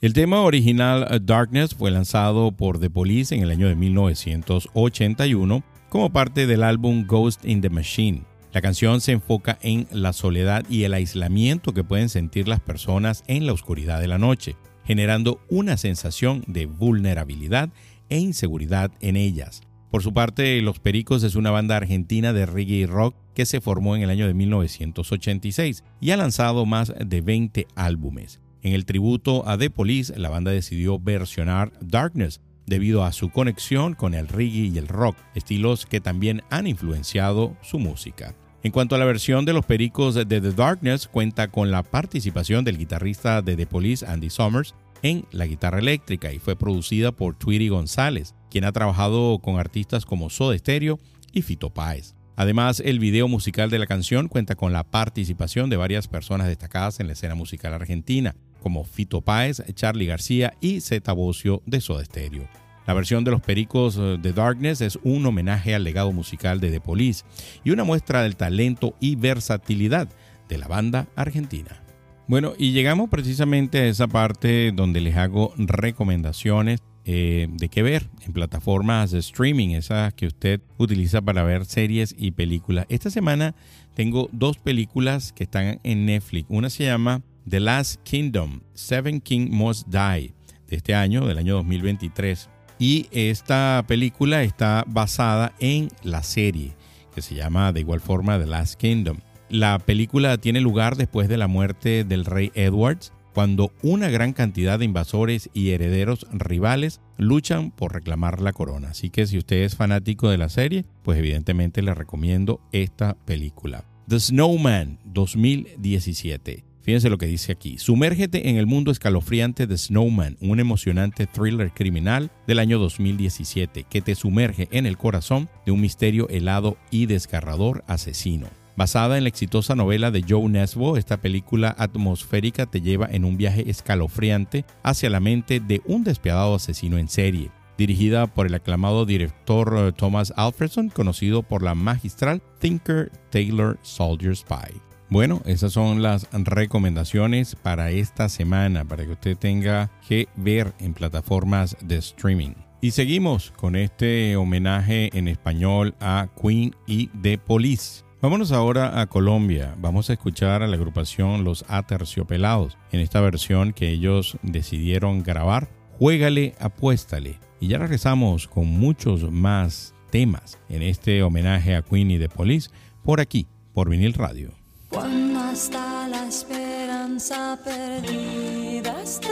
El 0.00 0.12
tema 0.12 0.40
original 0.42 1.20
Darkness 1.22 1.74
fue 1.74 1.90
lanzado 1.90 2.52
por 2.52 2.78
The 2.78 2.88
Police 2.88 3.34
en 3.34 3.42
el 3.42 3.50
año 3.50 3.66
de 3.68 3.74
1981 3.74 5.64
como 5.88 6.10
parte 6.10 6.46
del 6.46 6.62
álbum 6.62 7.04
Ghost 7.06 7.44
in 7.44 7.60
the 7.60 7.70
Machine. 7.70 8.27
La 8.52 8.62
canción 8.62 9.00
se 9.00 9.12
enfoca 9.12 9.58
en 9.60 9.86
la 9.90 10.12
soledad 10.12 10.64
y 10.70 10.84
el 10.84 10.94
aislamiento 10.94 11.74
que 11.74 11.84
pueden 11.84 12.08
sentir 12.08 12.48
las 12.48 12.60
personas 12.60 13.22
en 13.26 13.46
la 13.46 13.52
oscuridad 13.52 14.00
de 14.00 14.08
la 14.08 14.18
noche, 14.18 14.56
generando 14.84 15.40
una 15.50 15.76
sensación 15.76 16.44
de 16.46 16.66
vulnerabilidad 16.66 17.68
e 18.08 18.18
inseguridad 18.18 18.90
en 19.00 19.16
ellas. 19.16 19.60
Por 19.90 20.02
su 20.02 20.12
parte, 20.12 20.60
Los 20.62 20.80
Pericos 20.80 21.22
es 21.22 21.34
una 21.34 21.50
banda 21.50 21.76
argentina 21.76 22.32
de 22.32 22.46
reggae 22.46 22.76
y 22.76 22.86
rock 22.86 23.14
que 23.34 23.46
se 23.46 23.60
formó 23.60 23.96
en 23.96 24.02
el 24.02 24.10
año 24.10 24.26
de 24.26 24.34
1986 24.34 25.84
y 26.00 26.10
ha 26.10 26.16
lanzado 26.16 26.66
más 26.66 26.92
de 26.98 27.20
20 27.20 27.66
álbumes. 27.74 28.40
En 28.62 28.72
el 28.72 28.84
tributo 28.84 29.48
a 29.48 29.56
The 29.56 29.70
Police, 29.70 30.18
la 30.18 30.28
banda 30.30 30.50
decidió 30.50 30.98
versionar 30.98 31.72
Darkness, 31.80 32.40
debido 32.68 33.04
a 33.04 33.12
su 33.12 33.30
conexión 33.30 33.94
con 33.94 34.14
el 34.14 34.28
reggae 34.28 34.66
y 34.66 34.78
el 34.78 34.88
rock, 34.88 35.16
estilos 35.34 35.86
que 35.86 36.00
también 36.00 36.42
han 36.50 36.66
influenciado 36.66 37.56
su 37.62 37.78
música. 37.78 38.34
En 38.62 38.72
cuanto 38.72 38.94
a 38.94 38.98
la 38.98 39.04
versión 39.04 39.44
de 39.44 39.52
los 39.52 39.64
Pericos 39.64 40.14
de 40.14 40.24
The 40.24 40.52
Darkness, 40.52 41.06
cuenta 41.06 41.48
con 41.48 41.70
la 41.70 41.82
participación 41.82 42.64
del 42.64 42.76
guitarrista 42.76 43.40
de 43.40 43.56
The 43.56 43.66
Police, 43.66 44.04
Andy 44.06 44.30
Summers, 44.30 44.74
en 45.02 45.24
la 45.30 45.46
guitarra 45.46 45.78
eléctrica 45.78 46.32
y 46.32 46.38
fue 46.38 46.56
producida 46.56 47.12
por 47.12 47.36
Tweety 47.36 47.68
González, 47.68 48.34
quien 48.50 48.64
ha 48.64 48.72
trabajado 48.72 49.38
con 49.38 49.58
artistas 49.58 50.04
como 50.04 50.28
Soda 50.28 50.58
Stereo 50.58 50.98
y 51.32 51.42
Fito 51.42 51.70
Páez. 51.70 52.14
Además, 52.36 52.80
el 52.84 53.00
video 53.00 53.26
musical 53.26 53.68
de 53.68 53.80
la 53.80 53.86
canción 53.86 54.28
cuenta 54.28 54.54
con 54.54 54.72
la 54.72 54.84
participación 54.84 55.70
de 55.70 55.76
varias 55.76 56.06
personas 56.06 56.46
destacadas 56.46 57.00
en 57.00 57.08
la 57.08 57.14
escena 57.14 57.34
musical 57.34 57.74
argentina, 57.74 58.36
como 58.62 58.84
Fito 58.84 59.20
Páez, 59.20 59.62
Charlie 59.74 60.06
García 60.06 60.54
y 60.60 60.80
Zeta 60.80 61.12
Bocio 61.12 61.62
de 61.66 61.80
Soda 61.80 62.04
Stereo. 62.04 62.48
La 62.86 62.94
versión 62.94 63.22
de 63.22 63.30
los 63.30 63.42
Pericos 63.42 63.96
de 63.96 64.14
eh, 64.14 64.32
Darkness 64.32 64.80
es 64.80 64.98
un 65.02 65.26
homenaje 65.26 65.74
al 65.74 65.84
legado 65.84 66.10
musical 66.10 66.58
de 66.58 66.70
The 66.70 66.80
Police 66.80 67.22
y 67.62 67.70
una 67.70 67.84
muestra 67.84 68.22
del 68.22 68.36
talento 68.36 68.94
y 68.98 69.16
versatilidad 69.16 70.08
de 70.48 70.56
la 70.58 70.68
banda 70.68 71.06
argentina. 71.14 71.82
Bueno, 72.28 72.54
y 72.58 72.72
llegamos 72.72 73.10
precisamente 73.10 73.78
a 73.78 73.86
esa 73.86 74.06
parte 74.06 74.72
donde 74.72 75.00
les 75.00 75.16
hago 75.16 75.52
recomendaciones 75.58 76.80
eh, 77.04 77.48
de 77.50 77.70
qué 77.70 77.82
ver 77.82 78.06
en 78.26 78.34
plataformas 78.34 79.10
de 79.10 79.18
streaming, 79.18 79.70
esas 79.70 80.12
que 80.12 80.26
usted 80.26 80.60
utiliza 80.76 81.22
para 81.22 81.42
ver 81.42 81.64
series 81.64 82.14
y 82.18 82.32
películas. 82.32 82.84
Esta 82.90 83.08
semana 83.08 83.54
tengo 83.94 84.28
dos 84.32 84.58
películas 84.58 85.32
que 85.32 85.44
están 85.44 85.80
en 85.84 86.04
Netflix. 86.04 86.46
Una 86.50 86.68
se 86.68 86.84
llama 86.84 87.22
The 87.48 87.60
Last 87.60 88.02
Kingdom, 88.02 88.60
Seven 88.74 89.20
King 89.20 89.48
Must 89.50 89.88
Die, 89.88 90.34
de 90.66 90.76
este 90.76 90.94
año, 90.94 91.26
del 91.26 91.38
año 91.38 91.54
2023. 91.54 92.50
Y 92.78 93.06
esta 93.10 93.82
película 93.88 94.42
está 94.42 94.84
basada 94.86 95.54
en 95.58 95.88
la 96.02 96.22
serie, 96.22 96.76
que 97.14 97.22
se 97.22 97.34
llama 97.34 97.72
de 97.72 97.80
igual 97.80 98.00
forma 98.00 98.38
The 98.38 98.46
Last 98.46 98.74
Kingdom. 98.74 99.18
La 99.48 99.78
película 99.78 100.36
tiene 100.36 100.60
lugar 100.60 100.96
después 100.96 101.28
de 101.28 101.38
la 101.38 101.46
muerte 101.46 102.04
del 102.04 102.26
rey 102.26 102.52
Edwards, 102.54 103.12
cuando 103.32 103.72
una 103.82 104.10
gran 104.10 104.32
cantidad 104.32 104.78
de 104.78 104.84
invasores 104.84 105.48
y 105.54 105.70
herederos 105.70 106.26
rivales 106.32 107.00
luchan 107.16 107.70
por 107.70 107.94
reclamar 107.94 108.42
la 108.42 108.52
corona. 108.52 108.88
Así 108.90 109.10
que 109.10 109.26
si 109.26 109.38
usted 109.38 109.62
es 109.62 109.76
fanático 109.76 110.28
de 110.28 110.38
la 110.38 110.48
serie, 110.48 110.84
pues 111.02 111.18
evidentemente 111.18 111.80
le 111.80 111.94
recomiendo 111.94 112.60
esta 112.72 113.14
película. 113.24 113.84
The 114.08 114.20
Snowman 114.20 114.98
2017. 115.04 116.64
Fíjense 116.82 117.10
lo 117.10 117.18
que 117.18 117.26
dice 117.26 117.52
aquí. 117.52 117.78
Sumérgete 117.78 118.48
en 118.48 118.56
el 118.56 118.66
mundo 118.66 118.90
escalofriante 118.90 119.66
de 119.66 119.76
Snowman, 119.76 120.36
un 120.40 120.60
emocionante 120.60 121.26
thriller 121.26 121.72
criminal 121.72 122.30
del 122.46 122.58
año 122.58 122.78
2017 122.78 123.84
que 123.84 124.00
te 124.00 124.14
sumerge 124.14 124.68
en 124.70 124.86
el 124.86 124.96
corazón 124.96 125.48
de 125.66 125.72
un 125.72 125.80
misterio 125.80 126.28
helado 126.28 126.78
y 126.90 127.06
desgarrador 127.06 127.84
asesino. 127.86 128.48
Basada 128.78 129.18
en 129.18 129.24
la 129.24 129.28
exitosa 129.28 129.74
novela 129.74 130.12
de 130.12 130.24
Joe 130.26 130.48
Nesbo, 130.48 130.96
esta 130.96 131.16
película 131.16 131.74
atmosférica 131.76 132.64
te 132.64 132.80
lleva 132.80 133.08
en 133.10 133.24
un 133.24 133.36
viaje 133.36 133.68
escalofriante 133.68 134.64
hacia 134.84 135.10
la 135.10 135.18
mente 135.18 135.58
de 135.58 135.82
un 135.84 136.04
despiadado 136.04 136.54
asesino 136.54 136.96
en 136.96 137.08
serie. 137.08 137.50
Dirigida 137.76 138.28
por 138.28 138.46
el 138.46 138.54
aclamado 138.54 139.04
director 139.04 139.74
eh, 139.76 139.92
Thomas 139.92 140.32
Alfredson, 140.36 140.90
conocido 140.90 141.42
por 141.42 141.64
la 141.64 141.74
magistral 141.74 142.40
Thinker 142.60 143.10
Taylor 143.30 143.78
Soldier 143.82 144.36
Spy. 144.36 144.87
Bueno, 145.10 145.40
esas 145.46 145.72
son 145.72 146.02
las 146.02 146.28
recomendaciones 146.32 147.54
para 147.56 147.90
esta 147.90 148.28
semana, 148.28 148.84
para 148.84 149.06
que 149.06 149.12
usted 149.12 149.38
tenga 149.38 149.90
que 150.06 150.28
ver 150.36 150.74
en 150.80 150.92
plataformas 150.92 151.76
de 151.80 151.96
streaming. 151.96 152.52
Y 152.82 152.90
seguimos 152.90 153.50
con 153.52 153.74
este 153.74 154.36
homenaje 154.36 155.10
en 155.16 155.26
español 155.26 155.94
a 155.98 156.28
Queen 156.40 156.76
y 156.86 157.06
The 157.08 157.38
Police. 157.38 158.04
Vámonos 158.20 158.52
ahora 158.52 159.00
a 159.00 159.06
Colombia. 159.06 159.74
Vamos 159.78 160.10
a 160.10 160.12
escuchar 160.12 160.62
a 160.62 160.66
la 160.66 160.76
agrupación 160.76 161.42
Los 161.42 161.64
Aterciopelados 161.68 162.76
en 162.92 163.00
esta 163.00 163.20
versión 163.20 163.72
que 163.72 163.88
ellos 163.88 164.36
decidieron 164.42 165.22
grabar. 165.22 165.70
Juégale, 165.98 166.54
apuéstale. 166.60 167.38
Y 167.60 167.68
ya 167.68 167.78
regresamos 167.78 168.46
con 168.46 168.66
muchos 168.66 169.30
más 169.30 169.94
temas 170.10 170.58
en 170.68 170.82
este 170.82 171.22
homenaje 171.22 171.74
a 171.74 171.82
Queen 171.82 172.10
y 172.10 172.18
The 172.18 172.28
Police 172.28 172.70
por 173.02 173.20
aquí, 173.20 173.46
por 173.72 173.88
Vinil 173.88 174.12
Radio. 174.12 174.57
Cuando 174.88 175.40
hasta 175.40 176.08
la 176.08 176.26
esperanza 176.26 177.58
perdida 177.62 179.02
esté, 179.02 179.28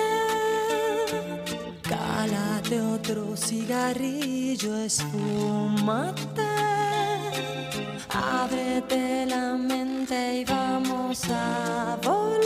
cálate 1.83 2.81
otro 2.81 3.37
cigarrillo, 3.37 4.77
esfúmate, 4.77 6.43
ábrete 8.11 9.27
la 9.27 9.55
mente 9.55 10.41
y 10.41 10.45
vamos 10.45 11.23
a 11.31 11.97
volar. 12.03 12.37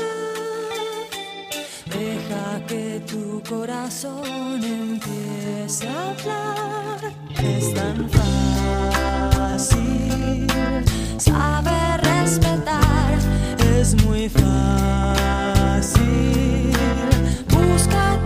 Deja 1.87 2.65
que 2.67 3.03
tu 3.07 3.43
corazón 3.49 4.63
empiece 4.63 5.89
a 5.89 6.11
hablar. 6.11 7.13
Es 7.43 7.75
tan 7.75 8.09
fácil 9.41 10.47
saber 11.19 12.01
respetar. 12.03 12.50
Es 13.81 13.95
muy 14.05 14.29
fácil. 14.29 14.45
Busca 17.49 18.21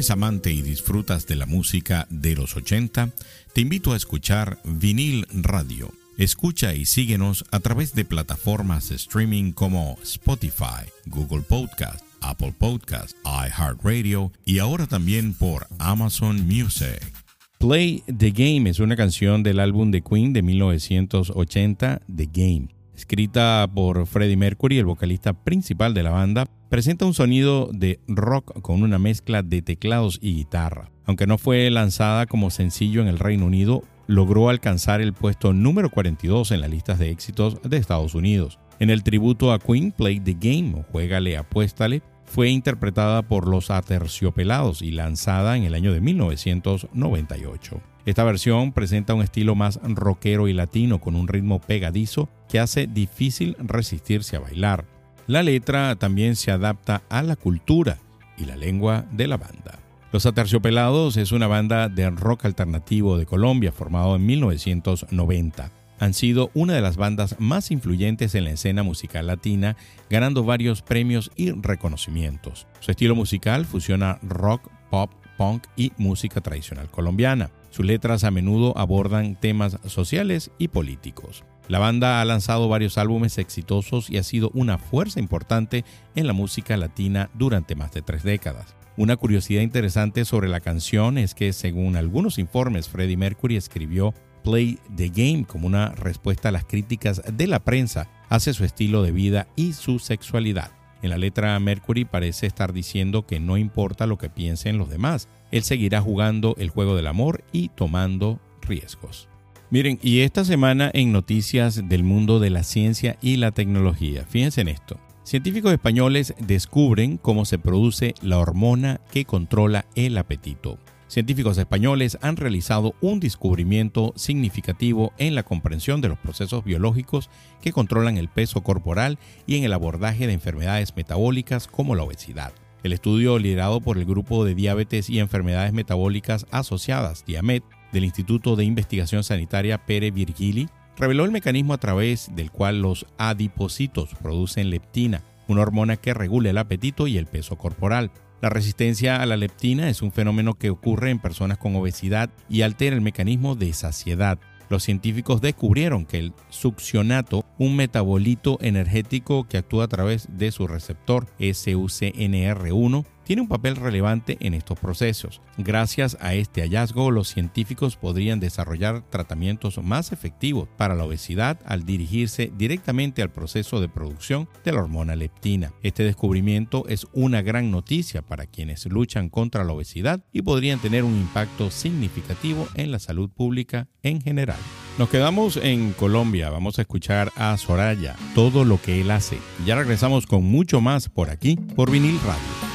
eres 0.00 0.10
amante 0.10 0.50
y 0.50 0.62
disfrutas 0.62 1.26
de 1.26 1.36
la 1.36 1.44
música 1.44 2.06
de 2.08 2.34
los 2.34 2.56
80, 2.56 3.10
te 3.52 3.60
invito 3.60 3.92
a 3.92 3.98
escuchar 3.98 4.58
Vinil 4.64 5.26
Radio. 5.30 5.92
Escucha 6.16 6.72
y 6.72 6.86
síguenos 6.86 7.44
a 7.50 7.60
través 7.60 7.92
de 7.92 8.06
plataformas 8.06 8.88
de 8.88 8.96
streaming 8.96 9.52
como 9.52 9.98
Spotify, 10.02 10.88
Google 11.04 11.42
Podcast, 11.42 12.02
Apple 12.22 12.54
Podcast, 12.58 13.14
iHeartRadio 13.26 14.32
y 14.46 14.58
ahora 14.58 14.86
también 14.86 15.34
por 15.34 15.66
Amazon 15.78 16.46
Music. 16.46 17.12
Play 17.58 18.02
the 18.06 18.30
Game 18.30 18.70
es 18.70 18.78
una 18.78 18.96
canción 18.96 19.42
del 19.42 19.60
álbum 19.60 19.90
de 19.90 20.00
Queen 20.00 20.32
de 20.32 20.40
1980, 20.40 22.00
The 22.16 22.28
Game. 22.32 22.79
Escrita 23.00 23.66
por 23.74 24.06
Freddie 24.06 24.36
Mercury, 24.36 24.76
el 24.76 24.84
vocalista 24.84 25.32
principal 25.32 25.94
de 25.94 26.02
la 26.02 26.10
banda, 26.10 26.44
presenta 26.68 27.06
un 27.06 27.14
sonido 27.14 27.70
de 27.72 27.98
rock 28.06 28.60
con 28.60 28.82
una 28.82 28.98
mezcla 28.98 29.42
de 29.42 29.62
teclados 29.62 30.18
y 30.20 30.34
guitarra. 30.34 30.90
Aunque 31.06 31.26
no 31.26 31.38
fue 31.38 31.70
lanzada 31.70 32.26
como 32.26 32.50
sencillo 32.50 33.00
en 33.00 33.08
el 33.08 33.18
Reino 33.18 33.46
Unido, 33.46 33.82
logró 34.06 34.50
alcanzar 34.50 35.00
el 35.00 35.14
puesto 35.14 35.54
número 35.54 35.88
42 35.88 36.50
en 36.50 36.60
las 36.60 36.68
listas 36.68 36.98
de 36.98 37.08
éxitos 37.08 37.62
de 37.62 37.78
Estados 37.78 38.14
Unidos. 38.14 38.58
En 38.80 38.90
el 38.90 39.02
tributo 39.02 39.50
a 39.50 39.58
Queen, 39.58 39.92
Play 39.92 40.20
the 40.20 40.36
Game 40.38 40.84
Juégale, 40.92 41.38
Apuéstale, 41.38 42.02
fue 42.26 42.50
interpretada 42.50 43.22
por 43.22 43.48
los 43.48 43.70
Aterciopelados 43.70 44.82
y 44.82 44.90
lanzada 44.90 45.56
en 45.56 45.64
el 45.64 45.72
año 45.72 45.94
de 45.94 46.02
1998. 46.02 47.80
Esta 48.06 48.24
versión 48.24 48.72
presenta 48.72 49.14
un 49.14 49.22
estilo 49.22 49.54
más 49.54 49.78
rockero 49.82 50.48
y 50.48 50.52
latino 50.52 51.00
con 51.00 51.16
un 51.16 51.28
ritmo 51.28 51.60
pegadizo 51.60 52.28
que 52.48 52.58
hace 52.58 52.86
difícil 52.86 53.56
resistirse 53.58 54.36
a 54.36 54.40
bailar. 54.40 54.86
La 55.26 55.42
letra 55.42 55.96
también 55.96 56.34
se 56.34 56.50
adapta 56.50 57.02
a 57.08 57.22
la 57.22 57.36
cultura 57.36 57.98
y 58.36 58.46
la 58.46 58.56
lengua 58.56 59.04
de 59.12 59.28
la 59.28 59.36
banda. 59.36 59.78
Los 60.12 60.26
Aterciopelados 60.26 61.16
es 61.16 61.30
una 61.30 61.46
banda 61.46 61.88
de 61.88 62.10
rock 62.10 62.46
alternativo 62.46 63.16
de 63.16 63.26
Colombia 63.26 63.70
formado 63.70 64.16
en 64.16 64.26
1990. 64.26 65.70
Han 66.00 66.14
sido 66.14 66.50
una 66.54 66.72
de 66.72 66.80
las 66.80 66.96
bandas 66.96 67.36
más 67.38 67.70
influyentes 67.70 68.34
en 68.34 68.44
la 68.44 68.50
escena 68.50 68.82
musical 68.82 69.26
latina, 69.26 69.76
ganando 70.08 70.42
varios 70.42 70.82
premios 70.82 71.30
y 71.36 71.52
reconocimientos. 71.52 72.66
Su 72.80 72.90
estilo 72.90 73.14
musical 73.14 73.66
fusiona 73.66 74.18
rock, 74.22 74.68
pop, 74.90 75.12
punk 75.40 75.68
y 75.74 75.92
música 75.96 76.42
tradicional 76.42 76.90
colombiana. 76.90 77.50
Sus 77.70 77.86
letras 77.86 78.24
a 78.24 78.30
menudo 78.30 78.76
abordan 78.76 79.40
temas 79.40 79.78
sociales 79.86 80.50
y 80.58 80.68
políticos. 80.68 81.44
La 81.66 81.78
banda 81.78 82.20
ha 82.20 82.24
lanzado 82.26 82.68
varios 82.68 82.98
álbumes 82.98 83.38
exitosos 83.38 84.10
y 84.10 84.18
ha 84.18 84.22
sido 84.22 84.50
una 84.52 84.76
fuerza 84.76 85.18
importante 85.18 85.86
en 86.14 86.26
la 86.26 86.34
música 86.34 86.76
latina 86.76 87.30
durante 87.32 87.74
más 87.74 87.90
de 87.92 88.02
tres 88.02 88.22
décadas. 88.22 88.76
Una 88.98 89.16
curiosidad 89.16 89.62
interesante 89.62 90.26
sobre 90.26 90.50
la 90.50 90.60
canción 90.60 91.16
es 91.16 91.34
que, 91.34 91.54
según 91.54 91.96
algunos 91.96 92.38
informes, 92.38 92.90
Freddie 92.90 93.16
Mercury 93.16 93.56
escribió 93.56 94.12
Play 94.44 94.78
the 94.94 95.08
Game 95.08 95.46
como 95.46 95.66
una 95.66 95.88
respuesta 95.92 96.50
a 96.50 96.52
las 96.52 96.66
críticas 96.66 97.22
de 97.32 97.46
la 97.46 97.60
prensa 97.60 98.10
hacia 98.28 98.52
su 98.52 98.66
estilo 98.66 99.02
de 99.02 99.12
vida 99.12 99.48
y 99.56 99.72
su 99.72 100.00
sexualidad. 100.00 100.79
En 101.02 101.10
la 101.10 101.18
letra 101.18 101.58
Mercury 101.58 102.04
parece 102.04 102.46
estar 102.46 102.72
diciendo 102.72 103.26
que 103.26 103.40
no 103.40 103.56
importa 103.56 104.06
lo 104.06 104.18
que 104.18 104.28
piensen 104.28 104.78
los 104.78 104.90
demás, 104.90 105.28
él 105.50 105.62
seguirá 105.62 106.00
jugando 106.00 106.54
el 106.58 106.70
juego 106.70 106.94
del 106.96 107.06
amor 107.06 107.42
y 107.52 107.68
tomando 107.68 108.38
riesgos. 108.62 109.28
Miren, 109.70 109.98
y 110.02 110.20
esta 110.20 110.44
semana 110.44 110.90
en 110.92 111.12
noticias 111.12 111.88
del 111.88 112.02
mundo 112.02 112.40
de 112.40 112.50
la 112.50 112.64
ciencia 112.64 113.16
y 113.22 113.36
la 113.36 113.52
tecnología, 113.52 114.26
fíjense 114.28 114.62
en 114.62 114.68
esto. 114.68 114.98
Científicos 115.22 115.72
españoles 115.72 116.34
descubren 116.40 117.16
cómo 117.16 117.44
se 117.44 117.58
produce 117.58 118.14
la 118.20 118.38
hormona 118.38 119.00
que 119.12 119.24
controla 119.24 119.86
el 119.94 120.18
apetito. 120.18 120.78
Científicos 121.10 121.58
españoles 121.58 122.18
han 122.22 122.36
realizado 122.36 122.94
un 123.00 123.18
descubrimiento 123.18 124.12
significativo 124.14 125.12
en 125.18 125.34
la 125.34 125.42
comprensión 125.42 126.00
de 126.00 126.08
los 126.08 126.16
procesos 126.16 126.62
biológicos 126.62 127.30
que 127.60 127.72
controlan 127.72 128.16
el 128.16 128.28
peso 128.28 128.60
corporal 128.60 129.18
y 129.44 129.56
en 129.56 129.64
el 129.64 129.72
abordaje 129.72 130.28
de 130.28 130.34
enfermedades 130.34 130.94
metabólicas 130.94 131.66
como 131.66 131.96
la 131.96 132.04
obesidad. 132.04 132.52
El 132.84 132.92
estudio 132.92 133.40
liderado 133.40 133.80
por 133.80 133.98
el 133.98 134.04
Grupo 134.04 134.44
de 134.44 134.54
Diabetes 134.54 135.10
y 135.10 135.18
Enfermedades 135.18 135.72
Metabólicas 135.72 136.46
Asociadas, 136.52 137.24
DIAMET, 137.26 137.64
del 137.90 138.04
Instituto 138.04 138.54
de 138.54 138.62
Investigación 138.62 139.24
Sanitaria 139.24 139.84
Pere 139.84 140.12
Virgili, 140.12 140.68
reveló 140.96 141.24
el 141.24 141.32
mecanismo 141.32 141.74
a 141.74 141.78
través 141.78 142.30
del 142.36 142.52
cual 142.52 142.82
los 142.82 143.04
adipocitos 143.18 144.10
producen 144.22 144.70
leptina, 144.70 145.24
una 145.48 145.62
hormona 145.62 145.96
que 145.96 146.14
regula 146.14 146.50
el 146.50 146.58
apetito 146.58 147.08
y 147.08 147.18
el 147.18 147.26
peso 147.26 147.58
corporal. 147.58 148.12
La 148.40 148.48
resistencia 148.48 149.20
a 149.20 149.26
la 149.26 149.36
leptina 149.36 149.90
es 149.90 150.00
un 150.00 150.12
fenómeno 150.12 150.54
que 150.54 150.70
ocurre 150.70 151.10
en 151.10 151.18
personas 151.18 151.58
con 151.58 151.76
obesidad 151.76 152.30
y 152.48 152.62
altera 152.62 152.96
el 152.96 153.02
mecanismo 153.02 153.54
de 153.54 153.72
saciedad. 153.74 154.38
Los 154.70 154.82
científicos 154.84 155.42
descubrieron 155.42 156.06
que 156.06 156.18
el 156.18 156.32
succionato, 156.48 157.44
un 157.58 157.76
metabolito 157.76 158.56
energético 158.62 159.46
que 159.46 159.58
actúa 159.58 159.84
a 159.84 159.88
través 159.88 160.28
de 160.38 160.52
su 160.52 160.66
receptor 160.66 161.26
SUCNR1, 161.38 163.04
tiene 163.30 163.42
un 163.42 163.48
papel 163.48 163.76
relevante 163.76 164.38
en 164.40 164.54
estos 164.54 164.76
procesos. 164.80 165.40
Gracias 165.56 166.16
a 166.20 166.34
este 166.34 166.62
hallazgo, 166.62 167.12
los 167.12 167.28
científicos 167.28 167.94
podrían 167.94 168.40
desarrollar 168.40 169.02
tratamientos 169.08 169.78
más 169.78 170.10
efectivos 170.10 170.68
para 170.76 170.96
la 170.96 171.04
obesidad 171.04 171.60
al 171.64 171.86
dirigirse 171.86 172.50
directamente 172.58 173.22
al 173.22 173.30
proceso 173.30 173.80
de 173.80 173.88
producción 173.88 174.48
de 174.64 174.72
la 174.72 174.80
hormona 174.80 175.14
leptina. 175.14 175.72
Este 175.84 176.02
descubrimiento 176.02 176.88
es 176.88 177.06
una 177.12 177.40
gran 177.40 177.70
noticia 177.70 178.20
para 178.20 178.46
quienes 178.46 178.86
luchan 178.86 179.28
contra 179.28 179.62
la 179.62 179.74
obesidad 179.74 180.24
y 180.32 180.42
podrían 180.42 180.80
tener 180.80 181.04
un 181.04 181.14
impacto 181.14 181.70
significativo 181.70 182.66
en 182.74 182.90
la 182.90 182.98
salud 182.98 183.30
pública 183.30 183.86
en 184.02 184.20
general. 184.20 184.58
Nos 184.98 185.08
quedamos 185.08 185.56
en 185.56 185.92
Colombia, 185.92 186.50
vamos 186.50 186.80
a 186.80 186.82
escuchar 186.82 187.30
a 187.36 187.56
Soraya, 187.58 188.16
todo 188.34 188.64
lo 188.64 188.82
que 188.82 189.00
él 189.00 189.12
hace. 189.12 189.38
Ya 189.64 189.76
regresamos 189.76 190.26
con 190.26 190.42
mucho 190.42 190.80
más 190.80 191.08
por 191.08 191.30
aquí, 191.30 191.54
por 191.76 191.92
vinil 191.92 192.18
radio. 192.26 192.69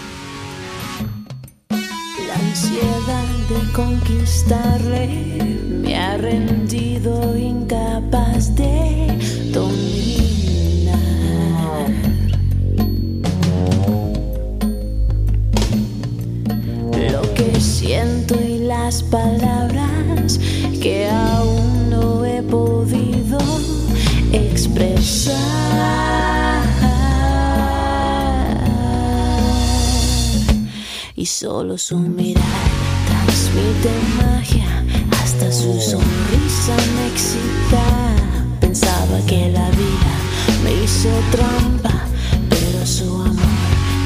Ansiedad 2.56 3.28
de 3.50 3.60
conquistarle 3.74 5.10
me 5.82 5.98
ha 5.98 6.16
rendido 6.16 7.38
incapaz 7.38 8.56
de 8.56 9.12
dominar. 9.52 10.96
Lo 17.12 17.34
que 17.34 17.60
siento 17.60 18.36
y 18.40 18.60
las 18.60 19.04
palabras 19.04 20.40
que 20.82 21.10
aún 21.10 21.90
no 21.90 22.24
he 22.24 22.42
podido 22.42 23.38
expresar 24.32 25.36
y 31.26 31.28
solo 31.28 31.76
su 31.76 31.98
mirar 31.98 32.44
transmite 33.08 33.90
magia, 34.16 34.86
hasta 35.24 35.52
su 35.52 35.74
sonrisa 35.82 36.76
me 36.96 37.08
excita. 37.08 37.84
Pensaba 38.60 39.18
que 39.26 39.50
la 39.50 39.68
vida 39.72 40.14
me 40.64 40.84
hizo 40.84 41.10
trampa, 41.32 42.06
pero 42.48 42.86
su 42.86 43.12
amor 43.12 43.36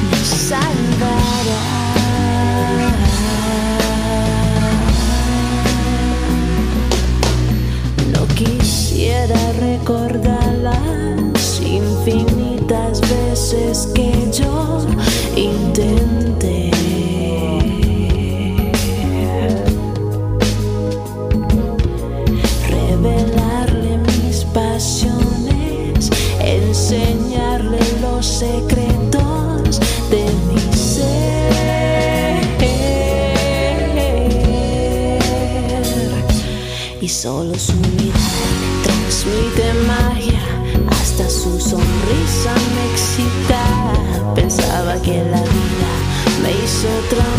me 0.09 0.23
salvará. 0.23 1.65
No 8.13 8.25
quisiera 8.27 9.51
recordar 9.59 10.28
su 37.59 37.73
mirar 37.73 38.13
transmite 38.83 39.73
magia, 39.85 40.39
hasta 40.89 41.29
su 41.29 41.59
sonrisa 41.59 42.53
me 42.75 42.83
excita. 42.91 43.63
Pensaba 44.33 44.93
que 45.01 45.17
la 45.25 45.41
vida 45.41 45.91
me 46.41 46.51
hizo 46.51 46.87
trampa, 47.09 47.38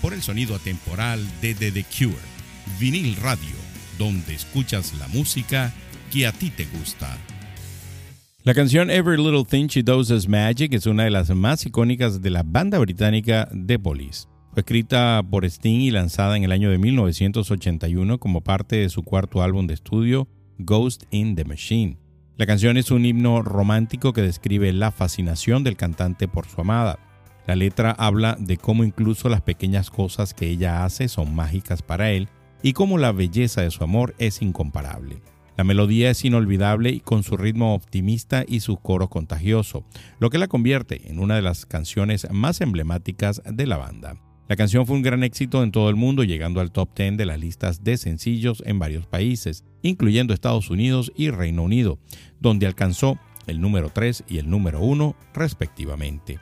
por 0.00 0.14
el 0.14 0.22
sonido 0.22 0.54
atemporal 0.54 1.20
de 1.40 1.54
The, 1.54 1.84
Cure. 1.84 2.16
Vinil 2.78 3.16
Radio, 3.16 3.56
donde 3.98 4.34
escuchas 4.34 4.94
la 4.98 5.08
música 5.08 5.72
que 6.10 6.26
a 6.26 6.32
ti 6.32 6.50
te 6.50 6.66
gusta. 6.66 7.18
La 8.42 8.54
canción 8.54 8.90
Every 8.90 9.18
Little 9.18 9.44
Thing 9.44 9.66
She 9.66 9.82
Does 9.82 10.10
Is 10.10 10.28
Magic 10.28 10.72
es 10.72 10.86
una 10.86 11.04
de 11.04 11.10
las 11.10 11.28
más 11.30 11.66
icónicas 11.66 12.22
de 12.22 12.30
la 12.30 12.42
banda 12.42 12.78
británica 12.78 13.48
The 13.66 13.78
Police. 13.78 14.26
Fue 14.52 14.60
escrita 14.60 15.22
por 15.30 15.44
Sting 15.44 15.80
y 15.80 15.90
lanzada 15.90 16.36
en 16.36 16.44
el 16.44 16.52
año 16.52 16.70
de 16.70 16.78
1981 16.78 18.18
como 18.18 18.40
parte 18.40 18.76
de 18.76 18.88
su 18.88 19.02
cuarto 19.02 19.42
álbum 19.42 19.66
de 19.66 19.74
estudio, 19.74 20.26
Ghost 20.58 21.04
in 21.10 21.36
the 21.36 21.44
Machine. 21.44 21.98
La 22.36 22.46
canción 22.46 22.78
es 22.78 22.90
un 22.90 23.04
himno 23.04 23.42
romántico 23.42 24.14
que 24.14 24.22
describe 24.22 24.72
la 24.72 24.90
fascinación 24.90 25.62
del 25.62 25.76
cantante 25.76 26.26
por 26.26 26.46
su 26.46 26.62
amada. 26.62 26.98
La 27.50 27.56
letra 27.56 27.90
habla 27.90 28.36
de 28.38 28.58
cómo 28.58 28.84
incluso 28.84 29.28
las 29.28 29.40
pequeñas 29.40 29.90
cosas 29.90 30.34
que 30.34 30.48
ella 30.48 30.84
hace 30.84 31.08
son 31.08 31.34
mágicas 31.34 31.82
para 31.82 32.12
él 32.12 32.28
y 32.62 32.74
cómo 32.74 32.96
la 32.96 33.10
belleza 33.10 33.62
de 33.62 33.72
su 33.72 33.82
amor 33.82 34.14
es 34.18 34.40
incomparable. 34.40 35.20
La 35.56 35.64
melodía 35.64 36.10
es 36.10 36.24
inolvidable 36.24 36.90
y 36.90 37.00
con 37.00 37.24
su 37.24 37.36
ritmo 37.36 37.74
optimista 37.74 38.44
y 38.46 38.60
su 38.60 38.76
coro 38.76 39.08
contagioso, 39.08 39.84
lo 40.20 40.30
que 40.30 40.38
la 40.38 40.46
convierte 40.46 41.10
en 41.10 41.18
una 41.18 41.34
de 41.34 41.42
las 41.42 41.66
canciones 41.66 42.28
más 42.30 42.60
emblemáticas 42.60 43.42
de 43.44 43.66
la 43.66 43.78
banda. 43.78 44.14
La 44.48 44.54
canción 44.54 44.86
fue 44.86 44.94
un 44.94 45.02
gran 45.02 45.24
éxito 45.24 45.64
en 45.64 45.72
todo 45.72 45.90
el 45.90 45.96
mundo, 45.96 46.22
llegando 46.22 46.60
al 46.60 46.70
top 46.70 46.90
10 46.94 47.16
de 47.16 47.26
las 47.26 47.40
listas 47.40 47.82
de 47.82 47.96
sencillos 47.96 48.62
en 48.64 48.78
varios 48.78 49.08
países, 49.08 49.64
incluyendo 49.82 50.34
Estados 50.34 50.70
Unidos 50.70 51.10
y 51.16 51.30
Reino 51.30 51.64
Unido, 51.64 51.98
donde 52.38 52.68
alcanzó 52.68 53.18
el 53.48 53.60
número 53.60 53.90
3 53.90 54.22
y 54.28 54.38
el 54.38 54.48
número 54.48 54.82
1 54.82 55.16
respectivamente. 55.34 56.38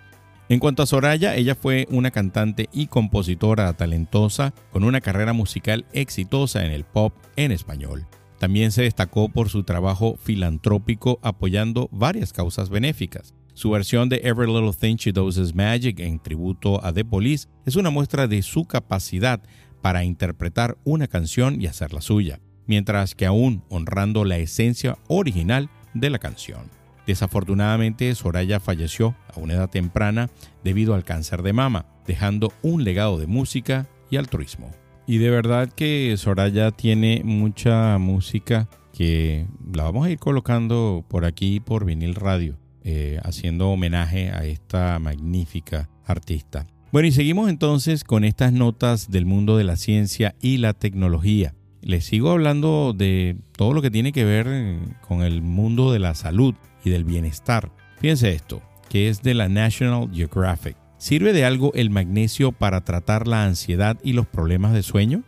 En 0.50 0.60
cuanto 0.60 0.82
a 0.82 0.86
Soraya, 0.86 1.36
ella 1.36 1.54
fue 1.54 1.86
una 1.90 2.10
cantante 2.10 2.70
y 2.72 2.86
compositora 2.86 3.70
talentosa 3.74 4.54
con 4.72 4.82
una 4.82 5.02
carrera 5.02 5.34
musical 5.34 5.84
exitosa 5.92 6.64
en 6.64 6.72
el 6.72 6.84
pop 6.84 7.12
en 7.36 7.52
español. 7.52 8.06
También 8.38 8.72
se 8.72 8.82
destacó 8.82 9.28
por 9.28 9.50
su 9.50 9.64
trabajo 9.64 10.16
filantrópico 10.16 11.18
apoyando 11.22 11.90
varias 11.92 12.32
causas 12.32 12.70
benéficas. 12.70 13.34
Su 13.52 13.70
versión 13.70 14.08
de 14.08 14.22
Every 14.24 14.50
Little 14.50 14.72
Thing 14.72 14.96
She 14.96 15.12
Does 15.12 15.36
Is 15.36 15.54
Magic 15.54 16.00
en 16.00 16.18
tributo 16.18 16.82
a 16.82 16.94
The 16.94 17.04
Police 17.04 17.46
es 17.66 17.76
una 17.76 17.90
muestra 17.90 18.26
de 18.26 18.40
su 18.40 18.64
capacidad 18.64 19.42
para 19.82 20.04
interpretar 20.04 20.78
una 20.84 21.08
canción 21.08 21.60
y 21.60 21.66
hacerla 21.66 22.00
suya, 22.00 22.40
mientras 22.66 23.14
que 23.14 23.26
aún 23.26 23.64
honrando 23.68 24.24
la 24.24 24.38
esencia 24.38 24.96
original 25.08 25.68
de 25.92 26.08
la 26.08 26.18
canción. 26.18 26.77
Desafortunadamente, 27.08 28.14
Soraya 28.14 28.60
falleció 28.60 29.14
a 29.34 29.40
una 29.40 29.54
edad 29.54 29.70
temprana 29.70 30.28
debido 30.62 30.94
al 30.94 31.04
cáncer 31.04 31.42
de 31.42 31.54
mama, 31.54 31.86
dejando 32.06 32.52
un 32.60 32.84
legado 32.84 33.18
de 33.18 33.26
música 33.26 33.88
y 34.10 34.18
altruismo. 34.18 34.70
Y 35.06 35.16
de 35.16 35.30
verdad 35.30 35.72
que 35.72 36.14
Soraya 36.18 36.70
tiene 36.70 37.22
mucha 37.24 37.96
música 37.96 38.68
que 38.92 39.46
la 39.72 39.84
vamos 39.84 40.06
a 40.06 40.10
ir 40.10 40.18
colocando 40.18 41.02
por 41.08 41.24
aquí 41.24 41.60
por 41.60 41.86
vinil 41.86 42.14
radio, 42.14 42.58
eh, 42.84 43.18
haciendo 43.22 43.70
homenaje 43.70 44.28
a 44.28 44.44
esta 44.44 44.98
magnífica 44.98 45.88
artista. 46.04 46.66
Bueno, 46.92 47.08
y 47.08 47.12
seguimos 47.12 47.48
entonces 47.48 48.04
con 48.04 48.22
estas 48.22 48.52
notas 48.52 49.10
del 49.10 49.24
mundo 49.24 49.56
de 49.56 49.64
la 49.64 49.76
ciencia 49.76 50.34
y 50.42 50.58
la 50.58 50.74
tecnología. 50.74 51.54
Les 51.80 52.04
sigo 52.04 52.32
hablando 52.32 52.92
de 52.92 53.38
todo 53.56 53.72
lo 53.72 53.80
que 53.80 53.90
tiene 53.90 54.12
que 54.12 54.26
ver 54.26 54.78
con 55.00 55.22
el 55.22 55.40
mundo 55.40 55.90
de 55.90 56.00
la 56.00 56.14
salud 56.14 56.54
y 56.84 56.90
del 56.90 57.04
bienestar. 57.04 57.70
Fíjense 58.00 58.32
esto, 58.32 58.62
que 58.88 59.08
es 59.08 59.22
de 59.22 59.34
la 59.34 59.48
National 59.48 60.08
Geographic. 60.12 60.76
¿Sirve 60.98 61.32
de 61.32 61.44
algo 61.44 61.72
el 61.74 61.90
magnesio 61.90 62.52
para 62.52 62.84
tratar 62.84 63.28
la 63.28 63.44
ansiedad 63.44 63.98
y 64.02 64.12
los 64.14 64.26
problemas 64.26 64.72
de 64.72 64.82
sueño? 64.82 65.22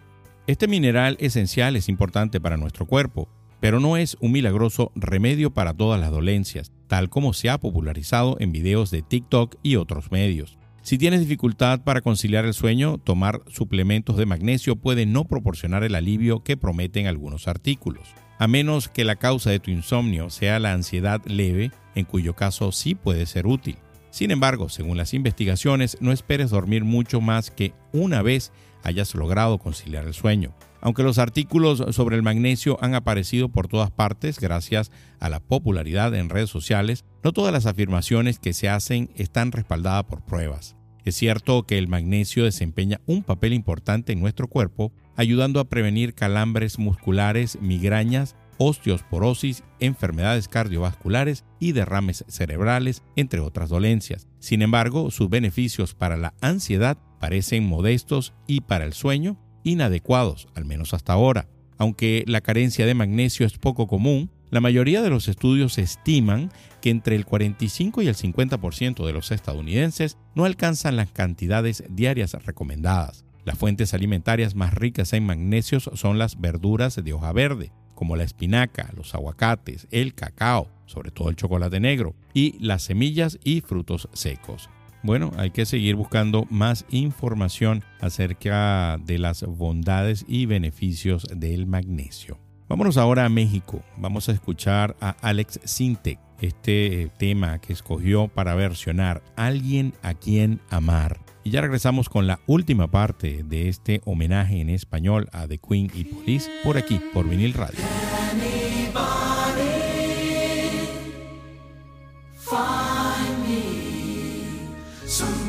Este 0.46 0.66
mineral 0.66 1.16
esencial 1.20 1.76
es 1.76 1.88
importante 1.88 2.40
para 2.40 2.56
nuestro 2.56 2.86
cuerpo, 2.86 3.28
pero 3.60 3.78
no 3.78 3.96
es 3.96 4.16
un 4.20 4.32
milagroso 4.32 4.90
remedio 4.94 5.52
para 5.52 5.74
todas 5.74 6.00
las 6.00 6.10
dolencias, 6.10 6.72
tal 6.88 7.08
como 7.08 7.32
se 7.32 7.50
ha 7.50 7.58
popularizado 7.58 8.36
en 8.40 8.50
videos 8.52 8.90
de 8.90 9.02
TikTok 9.02 9.56
y 9.62 9.76
otros 9.76 10.10
medios. 10.10 10.59
Si 10.82 10.96
tienes 10.96 11.20
dificultad 11.20 11.82
para 11.82 12.00
conciliar 12.00 12.46
el 12.46 12.54
sueño, 12.54 12.98
tomar 12.98 13.42
suplementos 13.48 14.16
de 14.16 14.26
magnesio 14.26 14.76
puede 14.76 15.04
no 15.04 15.26
proporcionar 15.26 15.84
el 15.84 15.94
alivio 15.94 16.42
que 16.42 16.56
prometen 16.56 17.06
algunos 17.06 17.48
artículos, 17.48 18.08
a 18.38 18.48
menos 18.48 18.88
que 18.88 19.04
la 19.04 19.16
causa 19.16 19.50
de 19.50 19.60
tu 19.60 19.70
insomnio 19.70 20.30
sea 20.30 20.58
la 20.58 20.72
ansiedad 20.72 21.20
leve, 21.26 21.70
en 21.94 22.06
cuyo 22.06 22.34
caso 22.34 22.72
sí 22.72 22.94
puede 22.94 23.26
ser 23.26 23.46
útil. 23.46 23.76
Sin 24.10 24.30
embargo, 24.30 24.70
según 24.70 24.96
las 24.96 25.12
investigaciones, 25.12 25.98
no 26.00 26.12
esperes 26.12 26.50
dormir 26.50 26.84
mucho 26.84 27.20
más 27.20 27.50
que 27.50 27.74
una 27.92 28.22
vez 28.22 28.50
hayas 28.82 29.14
logrado 29.14 29.58
conciliar 29.58 30.06
el 30.06 30.14
sueño. 30.14 30.54
Aunque 30.80 31.02
los 31.02 31.18
artículos 31.18 31.84
sobre 31.90 32.16
el 32.16 32.22
magnesio 32.22 32.78
han 32.80 32.94
aparecido 32.94 33.50
por 33.50 33.68
todas 33.68 33.90
partes 33.90 34.40
gracias 34.40 34.90
a 35.18 35.28
la 35.28 35.40
popularidad 35.40 36.14
en 36.14 36.30
redes 36.30 36.50
sociales, 36.50 37.04
no 37.22 37.32
todas 37.32 37.52
las 37.52 37.66
afirmaciones 37.66 38.38
que 38.38 38.52
se 38.52 38.68
hacen 38.68 39.10
están 39.14 39.52
respaldadas 39.52 40.04
por 40.04 40.24
pruebas. 40.24 40.76
Es 41.04 41.16
cierto 41.16 41.64
que 41.64 41.78
el 41.78 41.88
magnesio 41.88 42.44
desempeña 42.44 43.00
un 43.06 43.22
papel 43.22 43.52
importante 43.52 44.12
en 44.12 44.20
nuestro 44.20 44.48
cuerpo, 44.48 44.92
ayudando 45.16 45.60
a 45.60 45.68
prevenir 45.68 46.14
calambres 46.14 46.78
musculares, 46.78 47.58
migrañas, 47.60 48.36
osteosporosis, 48.58 49.64
enfermedades 49.80 50.46
cardiovasculares 50.46 51.44
y 51.58 51.72
derrames 51.72 52.24
cerebrales, 52.28 53.02
entre 53.16 53.40
otras 53.40 53.70
dolencias. 53.70 54.28
Sin 54.38 54.60
embargo, 54.60 55.10
sus 55.10 55.30
beneficios 55.30 55.94
para 55.94 56.18
la 56.18 56.34
ansiedad 56.42 56.98
parecen 57.18 57.64
modestos 57.64 58.34
y 58.46 58.60
para 58.60 58.84
el 58.84 58.92
sueño 58.92 59.38
inadecuados, 59.64 60.48
al 60.54 60.64
menos 60.64 60.94
hasta 60.94 61.12
ahora. 61.12 61.48
Aunque 61.78 62.24
la 62.26 62.40
carencia 62.40 62.86
de 62.86 62.94
magnesio 62.94 63.46
es 63.46 63.56
poco 63.58 63.86
común, 63.86 64.30
la 64.50 64.60
mayoría 64.60 65.00
de 65.00 65.10
los 65.10 65.28
estudios 65.28 65.78
estiman 65.78 66.50
que 66.82 66.90
entre 66.90 67.14
el 67.16 67.24
45 67.24 68.02
y 68.02 68.08
el 68.08 68.16
50% 68.16 69.06
de 69.06 69.12
los 69.12 69.30
estadounidenses 69.30 70.18
no 70.34 70.44
alcanzan 70.44 70.96
las 70.96 71.10
cantidades 71.12 71.84
diarias 71.88 72.32
recomendadas. 72.44 73.24
Las 73.44 73.58
fuentes 73.58 73.94
alimentarias 73.94 74.54
más 74.54 74.74
ricas 74.74 75.12
en 75.12 75.24
magnesios 75.24 75.90
son 75.94 76.18
las 76.18 76.40
verduras 76.40 77.02
de 77.02 77.12
hoja 77.12 77.32
verde, 77.32 77.72
como 77.94 78.16
la 78.16 78.24
espinaca, 78.24 78.90
los 78.96 79.14
aguacates, 79.14 79.86
el 79.90 80.14
cacao, 80.14 80.68
sobre 80.86 81.10
todo 81.10 81.30
el 81.30 81.36
chocolate 81.36 81.80
negro, 81.80 82.14
y 82.34 82.58
las 82.58 82.82
semillas 82.82 83.38
y 83.44 83.60
frutos 83.60 84.08
secos. 84.12 84.68
Bueno, 85.02 85.32
hay 85.36 85.50
que 85.50 85.64
seguir 85.64 85.96
buscando 85.96 86.46
más 86.50 86.84
información 86.90 87.82
acerca 88.00 88.98
de 88.98 89.18
las 89.18 89.42
bondades 89.42 90.24
y 90.28 90.46
beneficios 90.46 91.26
del 91.34 91.66
magnesio. 91.66 92.38
Vámonos 92.68 92.98
ahora 92.98 93.24
a 93.24 93.28
México. 93.28 93.82
Vamos 93.96 94.28
a 94.28 94.32
escuchar 94.32 94.96
a 95.00 95.10
Alex 95.22 95.58
Sintek, 95.64 96.20
este 96.40 97.10
tema 97.18 97.58
que 97.60 97.72
escogió 97.72 98.28
para 98.28 98.54
versionar 98.54 99.22
Alguien 99.36 99.94
a 100.02 100.14
quien 100.14 100.60
amar. 100.70 101.18
Y 101.42 101.50
ya 101.50 101.62
regresamos 101.62 102.08
con 102.08 102.26
la 102.26 102.38
última 102.46 102.90
parte 102.90 103.42
de 103.42 103.68
este 103.68 104.02
homenaje 104.04 104.60
en 104.60 104.68
español 104.68 105.28
a 105.32 105.48
The 105.48 105.58
Queen 105.58 105.90
y 105.94 106.04
Police 106.04 106.50
por 106.62 106.76
aquí, 106.76 107.00
por 107.12 107.28
Vinil 107.28 107.54
Radio. 107.54 107.80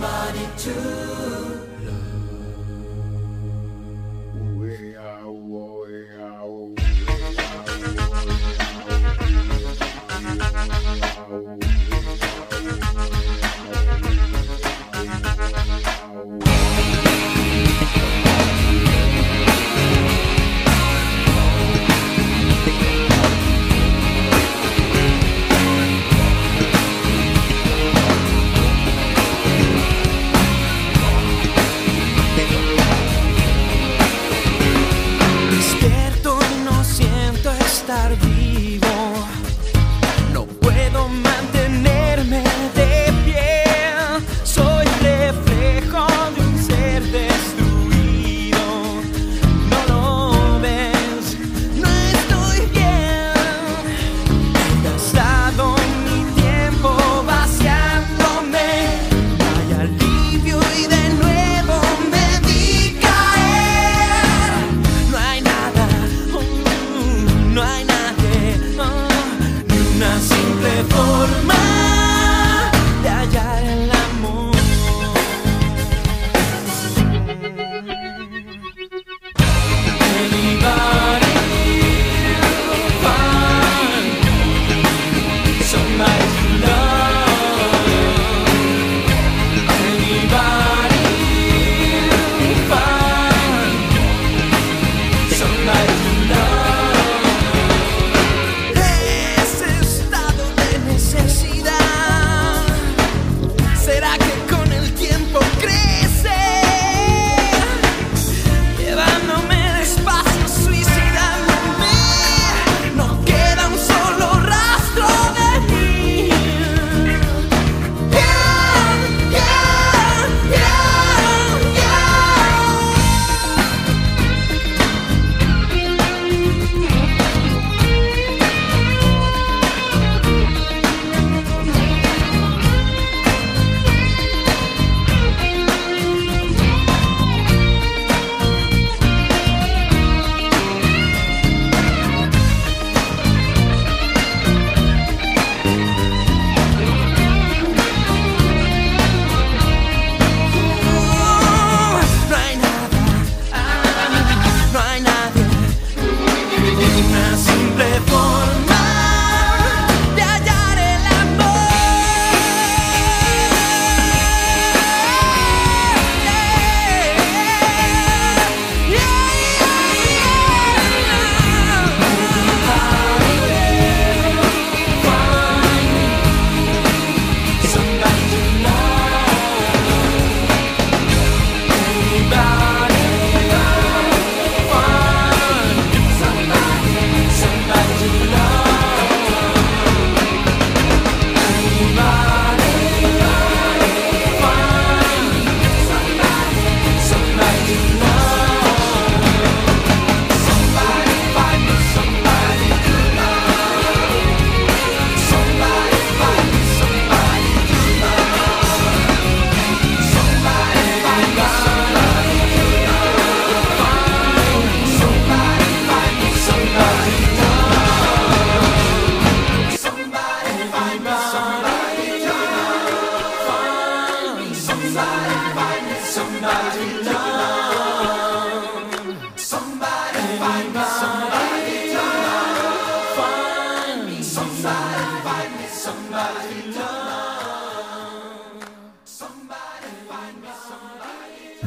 money 0.02 0.48
too. 0.58 1.61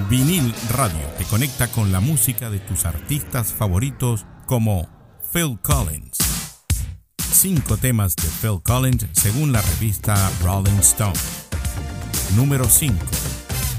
Vinil 0.08 0.54
Radio 0.70 1.06
te 1.18 1.24
conecta 1.24 1.68
con 1.68 1.90
la 1.90 2.00
música 2.00 2.50
de 2.50 2.58
tus 2.58 2.84
artistas 2.84 3.52
favoritos 3.52 4.26
como 4.46 4.86
Phil 5.32 5.58
Collins. 5.62 6.18
Cinco 7.18 7.76
temas 7.76 8.14
de 8.16 8.28
Phil 8.40 8.60
Collins 8.62 9.06
según 9.12 9.52
la 9.52 9.62
revista 9.62 10.30
Rolling 10.42 10.78
Stone. 10.80 11.43
Número 12.32 12.64
5. 12.68 12.94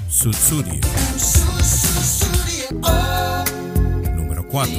Sutsurio. 0.10 0.80
Número 4.16 4.44
4. 4.48 4.72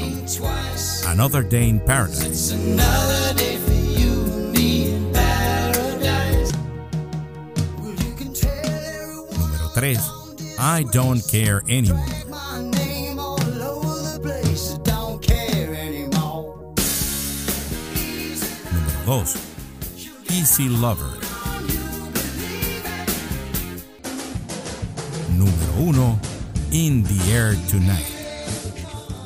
Another 1.09 1.43
Day 1.43 1.69
in 1.69 1.81
Paradise. 1.81 2.55
Número 9.33 9.73
3. 9.75 9.99
I 10.59 10.85
Don't 10.93 11.23
Care 11.29 11.63
Anymore. 11.69 12.05
Número 18.73 19.05
2. 19.05 19.37
Easy 20.31 20.69
Lover. 20.69 21.16
Número 25.37 25.73
1. 25.79 26.21
In 26.73 27.05
the 27.05 27.33
Air 27.33 27.57
Tonight. 27.71 28.07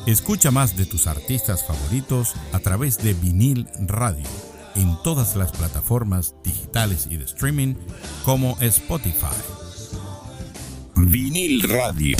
Escucha 0.06 0.50
más 0.50 0.76
de 0.76 0.84
tus 0.84 1.06
artistas 1.06 1.64
favoritos 1.64 2.34
a 2.52 2.58
través 2.58 2.98
de 2.98 3.14
vinil 3.14 3.68
radio 3.86 4.26
en 4.74 4.96
todas 5.04 5.36
las 5.36 5.52
plataformas 5.52 6.34
digitales 6.42 7.06
y 7.10 7.16
de 7.16 7.24
streaming 7.24 7.74
como 8.24 8.56
Spotify. 8.60 9.36
Vinil 10.96 11.62
Radio. 11.62 12.16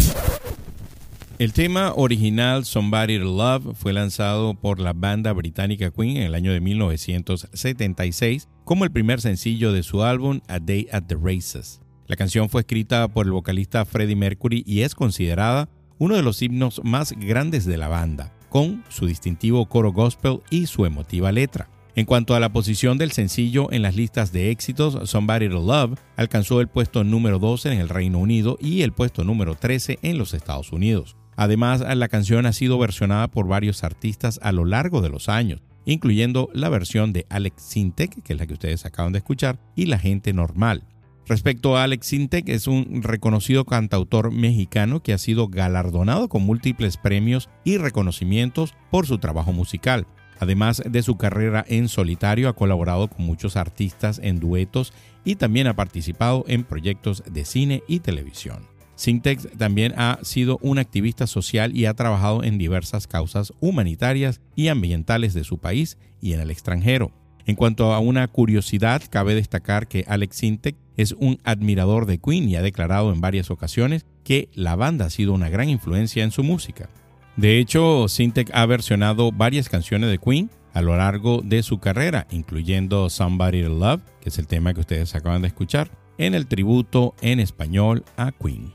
El 1.41 1.53
tema 1.53 1.93
original 1.97 2.65
Somebody 2.65 3.19
to 3.19 3.25
Love 3.25 3.75
fue 3.77 3.93
lanzado 3.93 4.55
por 4.55 4.79
la 4.79 4.93
banda 4.93 5.33
británica 5.33 5.91
Queen 5.91 6.19
en 6.19 6.23
el 6.25 6.35
año 6.35 6.53
de 6.53 6.61
1976 6.61 8.49
como 8.65 8.85
el 8.85 8.93
primer 8.93 9.21
sencillo 9.21 9.73
de 9.73 9.83
su 9.83 10.03
álbum 10.05 10.41
A 10.49 10.61
Day 10.61 10.87
at 10.93 11.05
the 11.09 11.17
Races. 11.21 11.81
La 12.11 12.17
canción 12.17 12.49
fue 12.49 12.63
escrita 12.63 13.07
por 13.07 13.27
el 13.27 13.31
vocalista 13.31 13.85
Freddie 13.85 14.17
Mercury 14.17 14.65
y 14.67 14.81
es 14.81 14.97
considerada 14.97 15.69
uno 15.97 16.17
de 16.17 16.23
los 16.23 16.43
himnos 16.43 16.81
más 16.83 17.13
grandes 17.13 17.67
de 17.67 17.77
la 17.77 17.87
banda, 17.87 18.33
con 18.49 18.83
su 18.89 19.07
distintivo 19.07 19.67
coro 19.67 19.93
gospel 19.93 20.41
y 20.51 20.67
su 20.67 20.87
emotiva 20.87 21.31
letra. 21.31 21.69
En 21.95 22.07
cuanto 22.07 22.35
a 22.35 22.41
la 22.41 22.53
posición 22.53 22.99
del 22.99 23.13
sencillo 23.13 23.71
en 23.71 23.83
las 23.83 23.95
listas 23.95 24.33
de 24.33 24.51
éxitos, 24.51 25.09
Somebody 25.09 25.49
to 25.49 25.65
Love 25.65 26.01
alcanzó 26.17 26.61
el 26.61 26.67
puesto 26.67 27.05
número 27.05 27.39
12 27.39 27.75
en 27.75 27.79
el 27.79 27.89
Reino 27.89 28.19
Unido 28.19 28.59
y 28.61 28.83
el 28.83 28.91
puesto 28.91 29.23
número 29.23 29.55
13 29.55 30.01
en 30.03 30.19
los 30.19 30.35
Estados 30.35 30.73
Unidos. 30.73 31.17
Además, 31.37 31.81
la 31.81 32.09
canción 32.09 32.45
ha 32.45 32.53
sido 32.53 32.77
versionada 32.77 33.29
por 33.29 33.47
varios 33.47 33.85
artistas 33.85 34.41
a 34.43 34.51
lo 34.51 34.65
largo 34.65 35.01
de 35.01 35.11
los 35.11 35.29
años, 35.29 35.63
incluyendo 35.85 36.49
la 36.55 36.71
versión 36.71 37.13
de 37.13 37.27
Alex 37.29 37.63
Sintek, 37.63 38.21
que 38.25 38.33
es 38.33 38.39
la 38.41 38.49
que 38.49 38.55
ustedes 38.55 38.85
acaban 38.85 39.13
de 39.13 39.19
escuchar, 39.19 39.61
y 39.77 39.87
La 39.87 40.01
Gente 40.01 40.33
Normal. 40.33 40.83
Respecto 41.31 41.77
a 41.77 41.85
Alex 41.85 42.09
Sintek, 42.09 42.49
es 42.49 42.67
un 42.67 43.05
reconocido 43.05 43.65
cantautor 43.65 44.33
mexicano 44.33 45.01
que 45.01 45.13
ha 45.13 45.19
sido 45.19 45.47
galardonado 45.47 46.29
con 46.29 46.43
múltiples 46.43 46.97
premios 46.97 47.49
y 47.63 47.77
reconocimientos 47.77 48.75
por 48.91 49.07
su 49.07 49.19
trabajo 49.19 49.53
musical. 49.53 50.09
Además 50.41 50.83
de 50.85 51.03
su 51.05 51.17
carrera 51.19 51.65
en 51.69 51.87
solitario, 51.87 52.49
ha 52.49 52.57
colaborado 52.57 53.07
con 53.07 53.25
muchos 53.25 53.55
artistas 53.57 54.21
en 54.25 54.41
duetos 54.41 54.93
y 55.25 55.37
también 55.37 55.69
ha 55.69 55.77
participado 55.77 56.45
en 56.49 56.65
proyectos 56.65 57.23
de 57.31 57.45
cine 57.45 57.85
y 57.87 58.01
televisión. 58.01 58.67
Sintex 58.97 59.57
también 59.57 59.95
ha 59.97 60.19
sido 60.23 60.59
un 60.63 60.81
activista 60.81 61.29
social 61.29 61.77
y 61.77 61.87
ha 61.87 61.95
trabajado 61.95 62.43
en 62.43 62.59
diversas 62.59 63.07
causas 63.07 63.53
humanitarias 63.61 64.41
y 64.57 64.67
ambientales 64.67 65.33
de 65.33 65.45
su 65.45 65.59
país 65.59 65.97
y 66.21 66.33
en 66.33 66.41
el 66.41 66.51
extranjero. 66.51 67.13
En 67.47 67.57
cuanto 67.57 67.93
a 67.93 67.99
una 67.99 68.27
curiosidad, 68.29 69.03
cabe 69.11 69.35
destacar 69.35 69.89
que 69.89 70.05
Alex 70.07 70.37
Sintek 70.37 70.77
es 70.97 71.13
un 71.13 71.39
admirador 71.45 72.07
de 72.07 72.19
Queen 72.19 72.49
y 72.49 72.57
ha 72.57 72.63
declarado 72.63 73.13
en 73.13 73.21
varias 73.21 73.51
ocasiones 73.51 74.05
que 74.25 74.49
la 74.55 74.77
banda 74.77 75.07
ha 75.07 75.11
sido 75.11 75.33
una 75.33 75.49
gran 75.49 75.69
influencia 75.69 76.23
en 76.23 76.31
su 76.31 76.43
música. 76.43 76.89
De 77.37 77.59
hecho, 77.59 78.07
Sintek 78.09 78.51
ha 78.53 78.67
versionado 78.67 79.33
varias 79.33 79.69
canciones 79.69 80.11
de 80.11 80.19
Queen 80.19 80.51
a 80.75 80.83
lo 80.83 80.97
largo 80.97 81.43
de 81.43 81.63
su 81.63 81.79
carrera, 81.79 82.27
incluyendo 82.31 83.09
Somebody 83.09 83.63
to 83.63 83.71
Love, 83.71 84.03
que 84.21 84.29
es 84.29 84.39
el 84.39 84.47
tema 84.47 84.75
que 84.75 84.81
ustedes 84.81 85.15
acaban 85.15 85.43
de 85.43 85.49
escuchar, 85.49 85.91
en 86.19 86.35
el 86.35 86.47
tributo 86.47 87.15
en 87.23 87.41
español 87.41 88.05
a 88.17 88.33
Queen. 88.33 88.73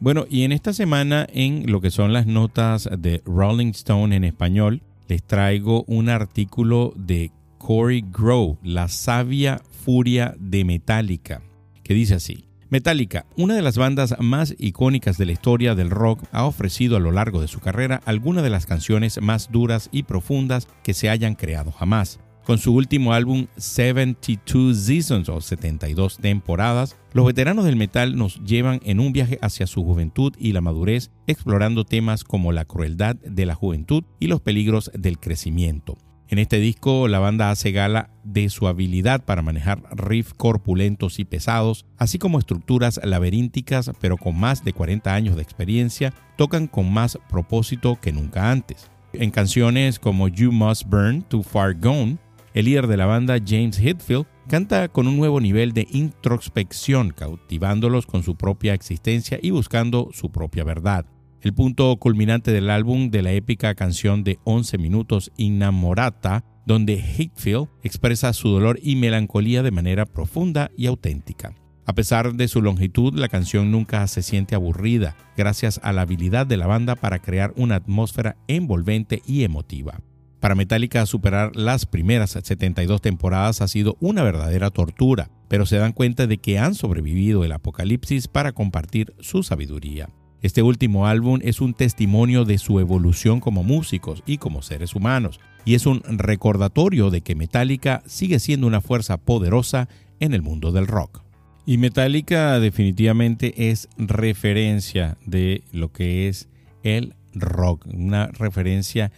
Bueno, 0.00 0.26
y 0.28 0.42
en 0.44 0.52
esta 0.52 0.72
semana 0.72 1.26
en 1.32 1.70
lo 1.70 1.80
que 1.80 1.90
son 1.90 2.12
las 2.12 2.26
notas 2.26 2.88
de 2.98 3.22
Rolling 3.24 3.70
Stone 3.70 4.16
en 4.16 4.24
español, 4.24 4.82
les 5.08 5.22
traigo 5.22 5.84
un 5.86 6.08
artículo 6.08 6.92
de 6.96 7.30
Corey 7.60 8.02
Grove, 8.10 8.56
La 8.62 8.88
sabia 8.88 9.60
furia 9.84 10.34
de 10.40 10.64
Metallica, 10.64 11.42
que 11.84 11.92
dice 11.92 12.14
así. 12.14 12.46
Metallica, 12.70 13.26
una 13.36 13.54
de 13.54 13.60
las 13.62 13.76
bandas 13.76 14.16
más 14.18 14.54
icónicas 14.58 15.18
de 15.18 15.26
la 15.26 15.32
historia 15.32 15.74
del 15.74 15.90
rock, 15.90 16.24
ha 16.32 16.46
ofrecido 16.46 16.96
a 16.96 17.00
lo 17.00 17.12
largo 17.12 17.40
de 17.40 17.48
su 17.48 17.60
carrera 17.60 18.00
algunas 18.06 18.42
de 18.42 18.50
las 18.50 18.64
canciones 18.64 19.20
más 19.20 19.50
duras 19.52 19.90
y 19.92 20.04
profundas 20.04 20.68
que 20.82 20.94
se 20.94 21.10
hayan 21.10 21.34
creado 21.34 21.70
jamás. 21.70 22.18
Con 22.44 22.56
su 22.58 22.74
último 22.74 23.12
álbum 23.12 23.46
72 23.58 24.76
Seasons 24.78 25.28
o 25.28 25.40
72 25.40 26.16
temporadas, 26.16 26.96
los 27.12 27.26
veteranos 27.26 27.66
del 27.66 27.76
metal 27.76 28.16
nos 28.16 28.42
llevan 28.42 28.80
en 28.84 29.00
un 29.00 29.12
viaje 29.12 29.38
hacia 29.42 29.66
su 29.66 29.84
juventud 29.84 30.32
y 30.38 30.52
la 30.52 30.62
madurez, 30.62 31.10
explorando 31.26 31.84
temas 31.84 32.24
como 32.24 32.52
la 32.52 32.64
crueldad 32.64 33.16
de 33.16 33.44
la 33.44 33.54
juventud 33.54 34.04
y 34.18 34.28
los 34.28 34.40
peligros 34.40 34.90
del 34.94 35.18
crecimiento. 35.18 35.98
En 36.30 36.38
este 36.38 36.60
disco 36.60 37.08
la 37.08 37.18
banda 37.18 37.50
hace 37.50 37.72
gala 37.72 38.08
de 38.22 38.48
su 38.50 38.68
habilidad 38.68 39.24
para 39.24 39.42
manejar 39.42 39.82
riffs 39.90 40.32
corpulentos 40.32 41.18
y 41.18 41.24
pesados, 41.24 41.86
así 41.98 42.20
como 42.20 42.38
estructuras 42.38 43.00
laberínticas, 43.02 43.90
pero 44.00 44.16
con 44.16 44.38
más 44.38 44.62
de 44.62 44.72
40 44.72 45.12
años 45.12 45.34
de 45.34 45.42
experiencia, 45.42 46.14
tocan 46.36 46.68
con 46.68 46.92
más 46.92 47.18
propósito 47.28 47.98
que 48.00 48.12
nunca 48.12 48.52
antes. 48.52 48.92
En 49.12 49.32
canciones 49.32 49.98
como 49.98 50.28
You 50.28 50.52
Must 50.52 50.84
Burn, 50.86 51.22
Too 51.22 51.42
Far 51.42 51.74
Gone, 51.74 52.18
el 52.54 52.66
líder 52.66 52.86
de 52.86 52.96
la 52.96 53.06
banda 53.06 53.38
James 53.44 53.80
Hetfield 53.80 54.26
canta 54.48 54.86
con 54.86 55.08
un 55.08 55.16
nuevo 55.16 55.40
nivel 55.40 55.72
de 55.72 55.88
introspección, 55.90 57.10
cautivándolos 57.10 58.06
con 58.06 58.22
su 58.22 58.36
propia 58.36 58.74
existencia 58.74 59.40
y 59.42 59.50
buscando 59.50 60.10
su 60.12 60.30
propia 60.30 60.62
verdad. 60.62 61.06
El 61.42 61.54
punto 61.54 61.96
culminante 61.96 62.52
del 62.52 62.68
álbum 62.68 63.10
de 63.10 63.22
la 63.22 63.32
épica 63.32 63.74
canción 63.74 64.24
de 64.24 64.38
11 64.44 64.76
minutos 64.76 65.32
Innamorata, 65.38 66.44
donde 66.66 66.94
Hetfield 66.94 67.68
expresa 67.82 68.34
su 68.34 68.50
dolor 68.50 68.78
y 68.82 68.96
melancolía 68.96 69.62
de 69.62 69.70
manera 69.70 70.04
profunda 70.04 70.70
y 70.76 70.84
auténtica. 70.84 71.54
A 71.86 71.94
pesar 71.94 72.34
de 72.34 72.46
su 72.46 72.60
longitud, 72.60 73.14
la 73.14 73.28
canción 73.28 73.70
nunca 73.70 74.06
se 74.06 74.20
siente 74.20 74.54
aburrida, 74.54 75.16
gracias 75.34 75.80
a 75.82 75.94
la 75.94 76.02
habilidad 76.02 76.46
de 76.46 76.58
la 76.58 76.66
banda 76.66 76.94
para 76.94 77.20
crear 77.20 77.54
una 77.56 77.76
atmósfera 77.76 78.36
envolvente 78.46 79.22
y 79.26 79.44
emotiva. 79.44 79.98
Para 80.40 80.54
Metallica 80.54 81.06
superar 81.06 81.56
las 81.56 81.86
primeras 81.86 82.32
72 82.32 83.00
temporadas 83.00 83.62
ha 83.62 83.68
sido 83.68 83.96
una 84.00 84.22
verdadera 84.22 84.70
tortura, 84.70 85.30
pero 85.48 85.64
se 85.64 85.78
dan 85.78 85.92
cuenta 85.92 86.26
de 86.26 86.36
que 86.36 86.58
han 86.58 86.74
sobrevivido 86.74 87.44
el 87.44 87.52
apocalipsis 87.52 88.28
para 88.28 88.52
compartir 88.52 89.14
su 89.20 89.42
sabiduría. 89.42 90.10
Este 90.42 90.62
último 90.62 91.06
álbum 91.06 91.38
es 91.42 91.60
un 91.60 91.74
testimonio 91.74 92.44
de 92.44 92.58
su 92.58 92.80
evolución 92.80 93.40
como 93.40 93.62
músicos 93.62 94.22
y 94.26 94.38
como 94.38 94.62
seres 94.62 94.94
humanos, 94.94 95.38
y 95.64 95.74
es 95.74 95.84
un 95.84 96.02
recordatorio 96.06 97.10
de 97.10 97.20
que 97.20 97.34
Metallica 97.34 98.02
sigue 98.06 98.38
siendo 98.38 98.66
una 98.66 98.80
fuerza 98.80 99.18
poderosa 99.18 99.88
en 100.18 100.32
el 100.32 100.42
mundo 100.42 100.72
del 100.72 100.86
rock. 100.86 101.22
Y 101.66 101.76
Metallica 101.76 102.58
definitivamente 102.58 103.70
es 103.70 103.88
referencia 103.98 105.18
de 105.26 105.62
lo 105.72 105.92
que 105.92 106.28
es 106.28 106.48
el 106.82 107.14
rock, 107.34 107.86
una 107.92 108.28
referencia 108.28 109.12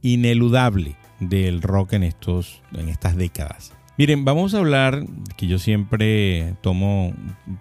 ineludable 0.00 0.96
del 1.18 1.60
rock 1.60 1.94
en, 1.94 2.04
estos, 2.04 2.62
en 2.72 2.88
estas 2.88 3.16
décadas. 3.16 3.77
Miren, 3.98 4.24
vamos 4.24 4.54
a 4.54 4.58
hablar, 4.58 5.04
que 5.36 5.48
yo 5.48 5.58
siempre 5.58 6.54
tomo 6.60 7.12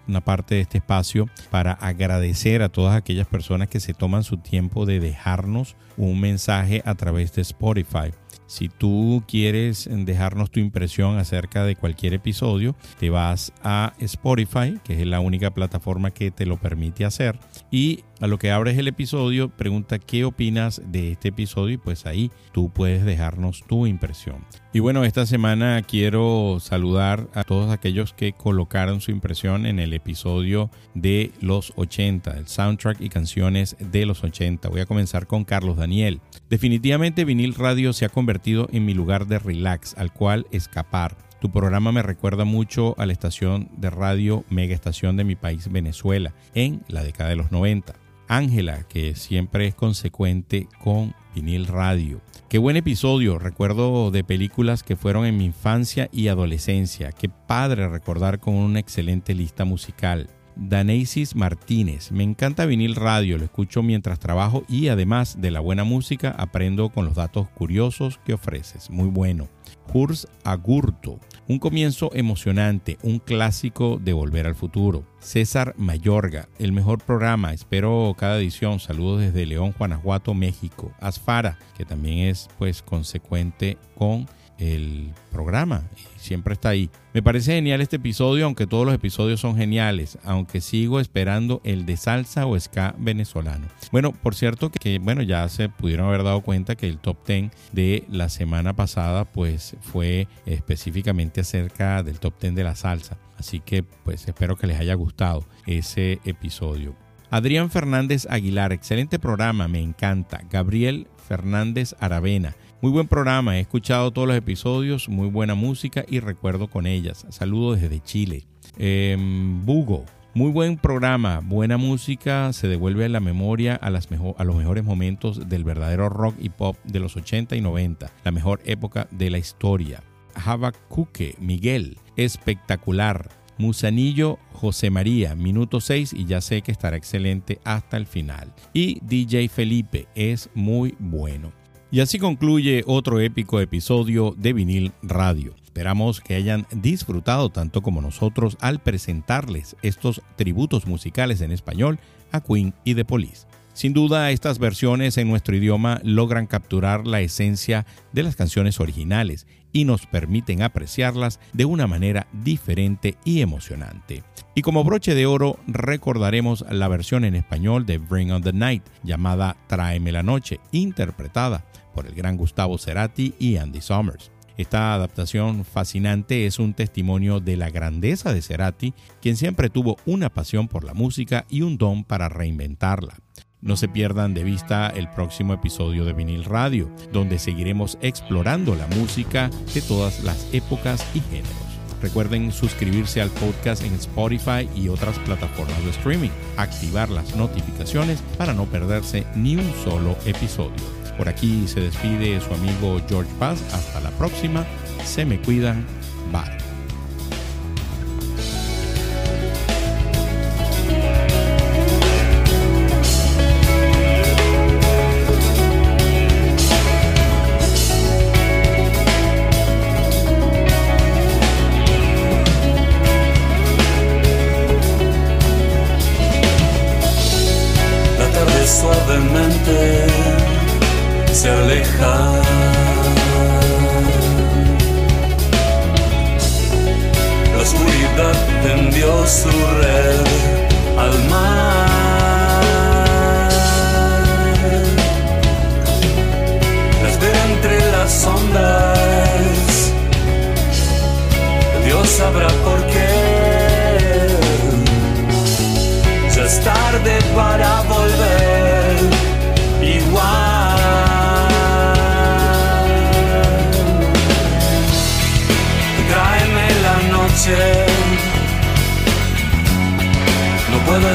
una 0.07 0.21
parte 0.21 0.53
de 0.53 0.61
este 0.61 0.77
espacio 0.77 1.27
para 1.49 1.71
agradecer 1.71 2.61
a 2.61 2.69
todas 2.69 2.95
aquellas 2.95 3.25
personas 3.25 3.69
que 3.69 3.79
se 3.79 3.95
toman 3.95 4.23
su 4.23 4.37
tiempo 4.37 4.85
de 4.85 4.99
dejarnos 4.99 5.75
un 5.97 6.21
mensaje 6.21 6.83
a 6.85 6.93
través 6.93 7.33
de 7.33 7.41
Spotify. 7.41 8.11
Si 8.45 8.69
tú 8.69 9.23
quieres 9.27 9.89
dejarnos 9.91 10.51
tu 10.51 10.59
impresión 10.59 11.17
acerca 11.17 11.63
de 11.65 11.75
cualquier 11.75 12.13
episodio, 12.13 12.75
te 12.99 13.09
vas 13.09 13.51
a 13.63 13.93
Spotify, 13.99 14.79
que 14.83 15.01
es 15.01 15.07
la 15.07 15.19
única 15.19 15.49
plataforma 15.49 16.11
que 16.11 16.29
te 16.29 16.45
lo 16.45 16.57
permite 16.57 17.03
hacer, 17.03 17.39
y 17.69 18.03
a 18.21 18.27
lo 18.27 18.39
que 18.39 18.51
abres 18.51 18.77
el 18.77 18.87
episodio, 18.87 19.49
pregunta 19.49 19.99
qué 19.99 20.23
opinas 20.23 20.81
de 20.85 21.11
este 21.11 21.29
episodio 21.29 21.75
y 21.75 21.77
pues 21.77 22.05
ahí 22.05 22.31
tú 22.51 22.69
puedes 22.69 23.05
dejarnos 23.05 23.63
tu 23.67 23.85
impresión. 23.85 24.45
Y 24.73 24.79
bueno, 24.79 25.03
esta 25.03 25.25
semana 25.25 25.81
quiero 25.81 26.57
saludar 26.59 27.27
a 27.33 27.43
todos 27.43 27.71
aquellos 27.71 28.13
que 28.13 28.33
colocaron 28.33 29.01
su 29.01 29.11
impresión 29.11 29.65
en 29.65 29.79
el 29.79 29.93
episodio 29.93 30.69
de 30.93 31.31
los 31.41 31.73
80, 31.75 32.37
el 32.37 32.47
soundtrack 32.47 33.01
y 33.01 33.09
canciones 33.09 33.75
de 33.79 34.05
los 34.05 34.23
80. 34.23 34.69
Voy 34.69 34.81
a 34.81 34.85
comenzar 34.85 35.27
con 35.27 35.43
Carlos 35.43 35.77
Daniel. 35.77 36.21
Definitivamente 36.49 37.25
vinil 37.25 37.53
radio 37.53 37.91
se 37.93 38.05
ha 38.05 38.09
convertido 38.09 38.69
en 38.71 38.85
mi 38.85 38.93
lugar 38.93 39.27
de 39.27 39.39
relax 39.39 39.95
al 39.97 40.13
cual 40.13 40.47
escapar. 40.51 41.17
Tu 41.39 41.51
programa 41.51 41.91
me 41.91 42.01
recuerda 42.01 42.45
mucho 42.45 42.95
a 42.97 43.05
la 43.05 43.13
estación 43.13 43.69
de 43.77 43.91
radio 43.91 44.43
Mega 44.49 44.73
Estación 44.73 45.17
de 45.17 45.23
mi 45.23 45.35
país 45.35 45.71
Venezuela 45.71 46.33
en 46.55 46.81
la 46.87 47.03
década 47.03 47.29
de 47.29 47.35
los 47.35 47.51
90. 47.51 47.93
Ángela, 48.27 48.83
que 48.87 49.15
siempre 49.15 49.67
es 49.67 49.75
consecuente 49.75 50.67
con 50.83 51.13
vinil 51.35 51.67
radio. 51.67 52.21
Qué 52.49 52.57
buen 52.57 52.75
episodio, 52.75 53.37
recuerdo 53.37 54.09
de 54.09 54.23
películas 54.23 54.81
que 54.81 54.95
fueron 54.95 55.25
en 55.25 55.37
mi 55.37 55.45
infancia 55.45 56.09
y 56.11 56.29
adolescencia. 56.29 57.11
Qué 57.11 57.29
padre 57.29 57.87
recordar 57.87 58.39
con 58.39 58.55
una 58.55 58.79
excelente 58.79 59.35
lista 59.35 59.63
musical. 59.63 60.29
Daneisis 60.59 61.35
Martínez, 61.35 62.11
me 62.11 62.23
encanta 62.23 62.65
vinil 62.65 62.95
radio, 62.95 63.37
lo 63.37 63.45
escucho 63.45 63.83
mientras 63.83 64.19
trabajo 64.19 64.63
y 64.67 64.87
además 64.87 65.39
de 65.39 65.51
la 65.51 65.59
buena 65.59 65.83
música 65.83 66.31
aprendo 66.37 66.89
con 66.89 67.05
los 67.05 67.15
datos 67.15 67.47
curiosos 67.49 68.19
que 68.25 68.33
ofreces. 68.33 68.89
Muy 68.89 69.07
bueno. 69.07 69.47
Hurs 69.93 70.27
Agurto, 70.43 71.19
un 71.47 71.59
comienzo 71.59 72.09
emocionante, 72.13 72.97
un 73.03 73.19
clásico 73.19 73.99
de 74.01 74.13
Volver 74.13 74.47
al 74.47 74.55
Futuro. 74.55 75.05
César 75.19 75.73
Mayorga, 75.77 76.49
el 76.59 76.71
mejor 76.71 77.03
programa, 77.03 77.53
espero 77.53 78.13
cada 78.17 78.37
edición. 78.37 78.79
Saludos 78.79 79.21
desde 79.21 79.45
León, 79.45 79.73
Guanajuato, 79.77 80.33
México. 80.33 80.91
Asfara, 80.99 81.57
que 81.77 81.85
también 81.85 82.29
es 82.29 82.49
pues 82.57 82.81
consecuente 82.81 83.77
con 83.95 84.27
el 84.57 85.13
programa 85.31 85.83
siempre 86.17 86.53
está 86.53 86.69
ahí. 86.69 86.89
Me 87.13 87.23
parece 87.23 87.53
genial 87.53 87.81
este 87.81 87.95
episodio, 87.95 88.45
aunque 88.45 88.67
todos 88.67 88.85
los 88.85 88.93
episodios 88.93 89.39
son 89.39 89.55
geniales, 89.55 90.17
aunque 90.23 90.61
sigo 90.61 90.99
esperando 90.99 91.61
el 91.63 91.85
de 91.85 91.97
salsa 91.97 92.45
o 92.45 92.59
ska 92.59 92.93
venezolano. 92.97 93.67
Bueno, 93.91 94.11
por 94.11 94.35
cierto 94.35 94.69
que, 94.69 94.99
bueno, 94.99 95.21
ya 95.21 95.47
se 95.49 95.69
pudieron 95.69 96.07
haber 96.07 96.23
dado 96.23 96.41
cuenta 96.41 96.75
que 96.75 96.87
el 96.87 96.99
top 96.99 97.17
10 97.25 97.51
de 97.71 98.03
la 98.09 98.29
semana 98.29 98.75
pasada 98.75 99.25
pues 99.25 99.75
fue 99.81 100.27
específicamente 100.45 101.41
acerca 101.41 102.03
del 102.03 102.19
top 102.19 102.33
10 102.39 102.55
de 102.55 102.63
la 102.63 102.75
salsa. 102.75 103.17
Así 103.37 103.59
que 103.59 103.83
pues 103.83 104.27
espero 104.27 104.55
que 104.55 104.67
les 104.67 104.79
haya 104.79 104.95
gustado 104.95 105.45
ese 105.65 106.19
episodio. 106.25 106.95
Adrián 107.29 107.69
Fernández 107.69 108.25
Aguilar, 108.29 108.71
excelente 108.71 109.19
programa, 109.19 109.67
me 109.67 109.81
encanta. 109.81 110.41
Gabriel 110.49 111.07
Fernández 111.27 111.93
Aravena. 111.99 112.55
Muy 112.79 112.91
buen 112.91 113.07
programa, 113.07 113.57
he 113.57 113.61
escuchado 113.61 114.11
todos 114.11 114.27
los 114.27 114.37
episodios, 114.37 115.09
muy 115.09 115.29
buena 115.29 115.55
música 115.55 116.05
y 116.07 116.19
recuerdo 116.19 116.69
con 116.69 116.85
ellas. 116.85 117.25
Saludos 117.29 117.81
desde 117.81 118.03
Chile. 118.03 118.45
Eh, 118.77 119.17
Bugo, 119.63 120.05
muy 120.35 120.51
buen 120.51 120.77
programa, 120.77 121.41
buena 121.43 121.77
música, 121.77 122.53
se 122.53 122.67
devuelve 122.67 123.05
a 123.05 123.09
la 123.09 123.19
memoria 123.19 123.79
a, 123.81 123.87
a 123.87 124.43
los 124.43 124.55
mejores 124.55 124.83
momentos 124.83 125.49
del 125.49 125.63
verdadero 125.63 126.07
rock 126.09 126.35
y 126.39 126.49
pop 126.49 126.77
de 126.83 126.99
los 126.99 127.15
80 127.15 127.55
y 127.55 127.61
90, 127.61 128.11
la 128.23 128.31
mejor 128.31 128.61
época 128.63 129.07
de 129.09 129.31
la 129.31 129.39
historia. 129.39 130.03
Habacuque, 130.35 131.35
Miguel, 131.39 131.97
espectacular. 132.15 133.27
Musanillo 133.57 134.37
José 134.53 134.91
María, 134.91 135.33
minuto 135.33 135.81
6 135.81 136.13
y 136.13 136.25
ya 136.25 136.41
sé 136.41 136.61
que 136.61 136.71
estará 136.71 136.95
excelente 136.95 137.59
hasta 137.63 137.97
el 137.97 138.05
final. 138.05 138.53
Y 138.71 138.99
DJ 139.01 139.49
Felipe 139.49 140.07
es 140.13 140.51
muy 140.53 140.95
bueno. 140.99 141.56
Y 141.89 142.01
así 142.01 142.19
concluye 142.19 142.83
otro 142.85 143.21
épico 143.21 143.61
episodio 143.61 144.35
de 144.37 144.51
Vinil 144.51 144.91
Radio. 145.01 145.55
Esperamos 145.63 146.19
que 146.19 146.35
hayan 146.35 146.67
disfrutado 146.71 147.49
tanto 147.49 147.81
como 147.81 148.01
nosotros 148.01 148.57
al 148.59 148.79
presentarles 148.79 149.77
estos 149.81 150.21
tributos 150.35 150.85
musicales 150.85 151.39
en 151.39 151.53
español 151.53 151.97
a 152.33 152.41
Queen 152.41 152.73
y 152.83 152.93
The 152.95 153.05
Police. 153.05 153.47
Sin 153.71 153.93
duda, 153.93 154.31
estas 154.31 154.59
versiones 154.59 155.17
en 155.17 155.29
nuestro 155.29 155.55
idioma 155.55 156.01
logran 156.03 156.47
capturar 156.47 157.07
la 157.07 157.21
esencia 157.21 157.85
de 158.11 158.23
las 158.23 158.35
canciones 158.35 158.81
originales 158.81 159.47
y 159.77 159.85
nos 159.85 160.07
permiten 160.07 160.63
apreciarlas 160.63 161.39
de 161.53 161.65
una 161.65 161.85
manera 161.85 162.25
diferente 162.33 163.15
y 163.23 163.41
emocionante. 163.41 164.23
Y 164.55 164.63
como 164.63 164.83
broche 164.83 165.13
de 165.13 165.27
oro, 165.27 165.59
recordaremos 165.67 166.65
la 166.71 166.87
versión 166.87 167.25
en 167.25 167.35
español 167.35 167.85
de 167.85 167.99
Bring 167.99 168.31
on 168.31 168.41
the 168.41 168.53
Night, 168.53 168.81
llamada 169.03 169.55
Tráeme 169.67 170.11
la 170.11 170.23
Noche, 170.23 170.59
interpretada 170.71 171.63
por 171.93 172.07
el 172.07 172.15
gran 172.15 172.37
Gustavo 172.37 172.79
Cerati 172.79 173.35
y 173.37 173.57
Andy 173.57 173.81
Summers. 173.81 174.31
Esta 174.57 174.95
adaptación 174.95 175.63
fascinante 175.63 176.47
es 176.47 176.57
un 176.57 176.73
testimonio 176.73 177.39
de 177.39 177.55
la 177.55 177.69
grandeza 177.69 178.33
de 178.33 178.41
Cerati, 178.41 178.95
quien 179.21 179.37
siempre 179.37 179.69
tuvo 179.69 179.97
una 180.07 180.29
pasión 180.31 180.67
por 180.67 180.85
la 180.85 180.95
música 180.95 181.45
y 181.51 181.61
un 181.61 181.77
don 181.77 182.03
para 182.03 182.29
reinventarla. 182.29 183.19
No 183.61 183.75
se 183.75 183.87
pierdan 183.87 184.33
de 184.33 184.43
vista 184.43 184.87
el 184.87 185.09
próximo 185.09 185.53
episodio 185.53 186.05
de 186.05 186.13
Vinil 186.13 186.45
Radio, 186.45 186.91
donde 187.11 187.39
seguiremos 187.39 187.97
explorando 188.01 188.75
la 188.75 188.87
música 188.87 189.49
de 189.73 189.81
todas 189.81 190.23
las 190.23 190.53
épocas 190.53 191.05
y 191.15 191.21
géneros. 191.21 191.67
Recuerden 192.01 192.51
suscribirse 192.51 193.21
al 193.21 193.31
podcast 193.31 193.83
en 193.83 193.93
Spotify 193.95 194.69
y 194.75 194.89
otras 194.89 195.17
plataformas 195.19 195.83
de 195.83 195.89
streaming, 195.89 196.29
activar 196.57 197.09
las 197.09 197.35
notificaciones 197.35 198.21
para 198.37 198.53
no 198.53 198.65
perderse 198.65 199.25
ni 199.35 199.55
un 199.55 199.73
solo 199.83 200.15
episodio. 200.25 200.75
Por 201.17 201.27
aquí 201.27 201.67
se 201.67 201.79
despide 201.79 202.39
su 202.39 202.53
amigo 202.53 203.01
George 203.09 203.31
Paz. 203.39 203.61
Hasta 203.73 203.99
la 204.01 204.11
próxima. 204.11 204.65
Se 205.03 205.25
me 205.25 205.39
cuidan. 205.39 205.85
Bye. 206.31 206.66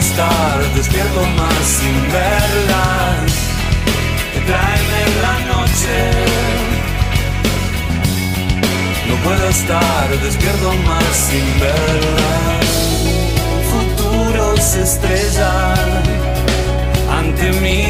Estar 0.07 0.75
despierto 0.75 1.21
más 1.39 1.63
sin 1.79 1.97
verla. 2.13 2.85
Tráeme 4.49 5.03
la 5.25 5.37
noche. 5.55 5.97
No 9.09 9.15
puedo 9.25 9.49
estar 9.49 10.09
despierto 10.27 10.69
más 10.89 11.17
sin 11.29 11.61
verla 11.61 12.63
futuro 13.73 14.57
se 14.57 14.83
estrella 14.83 15.75
ante 17.19 17.53
mí. 17.63 17.83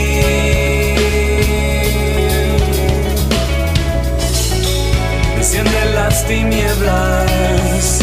Desciende 5.37 5.85
las 5.95 6.27
tinieblas 6.27 7.99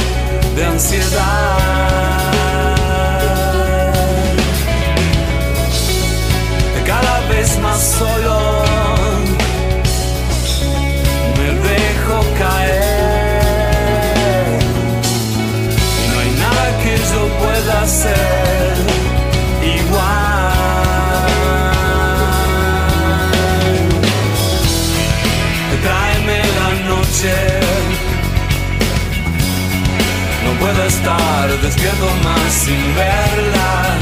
de 0.56 0.66
ansiedad. 0.66 2.39
Despierto 31.62 32.08
más 32.24 32.54
sin 32.54 32.96
verla. 32.96 33.98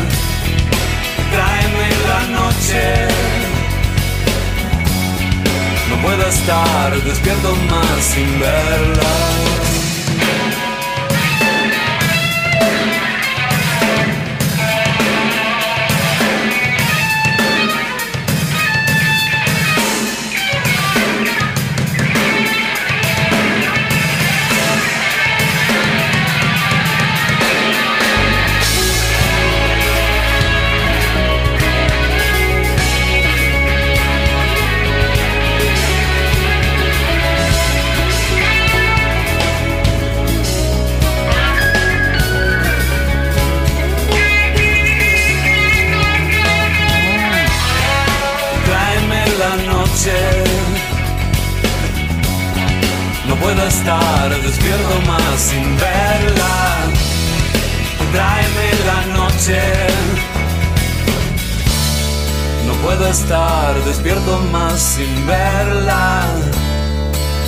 Tráeme 1.32 1.90
la 2.08 2.40
noche. 2.40 3.08
No 5.90 5.96
puedo 6.02 6.28
estar 6.28 7.04
despierto 7.04 7.56
más 7.70 8.04
sin 8.04 8.40
verla. 8.40 9.67
Puedo 53.48 53.66
estar 53.66 54.42
despierto 54.42 55.02
más 55.08 55.40
sin 55.40 55.78
verla. 55.78 56.56
Tráeme 58.12 58.68
la 58.90 59.00
noche. 59.18 59.62
No 62.66 62.74
puedo 62.84 63.08
estar 63.08 63.74
despierto 63.86 64.40
más 64.52 64.82
sin 64.82 65.26
verla. 65.26 66.26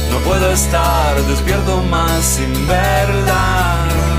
No 0.09 0.19
puedo 0.19 0.49
estar 0.53 1.21
despierto 1.23 1.83
más 1.83 2.23
sin 2.23 2.53
verla. 2.65 4.18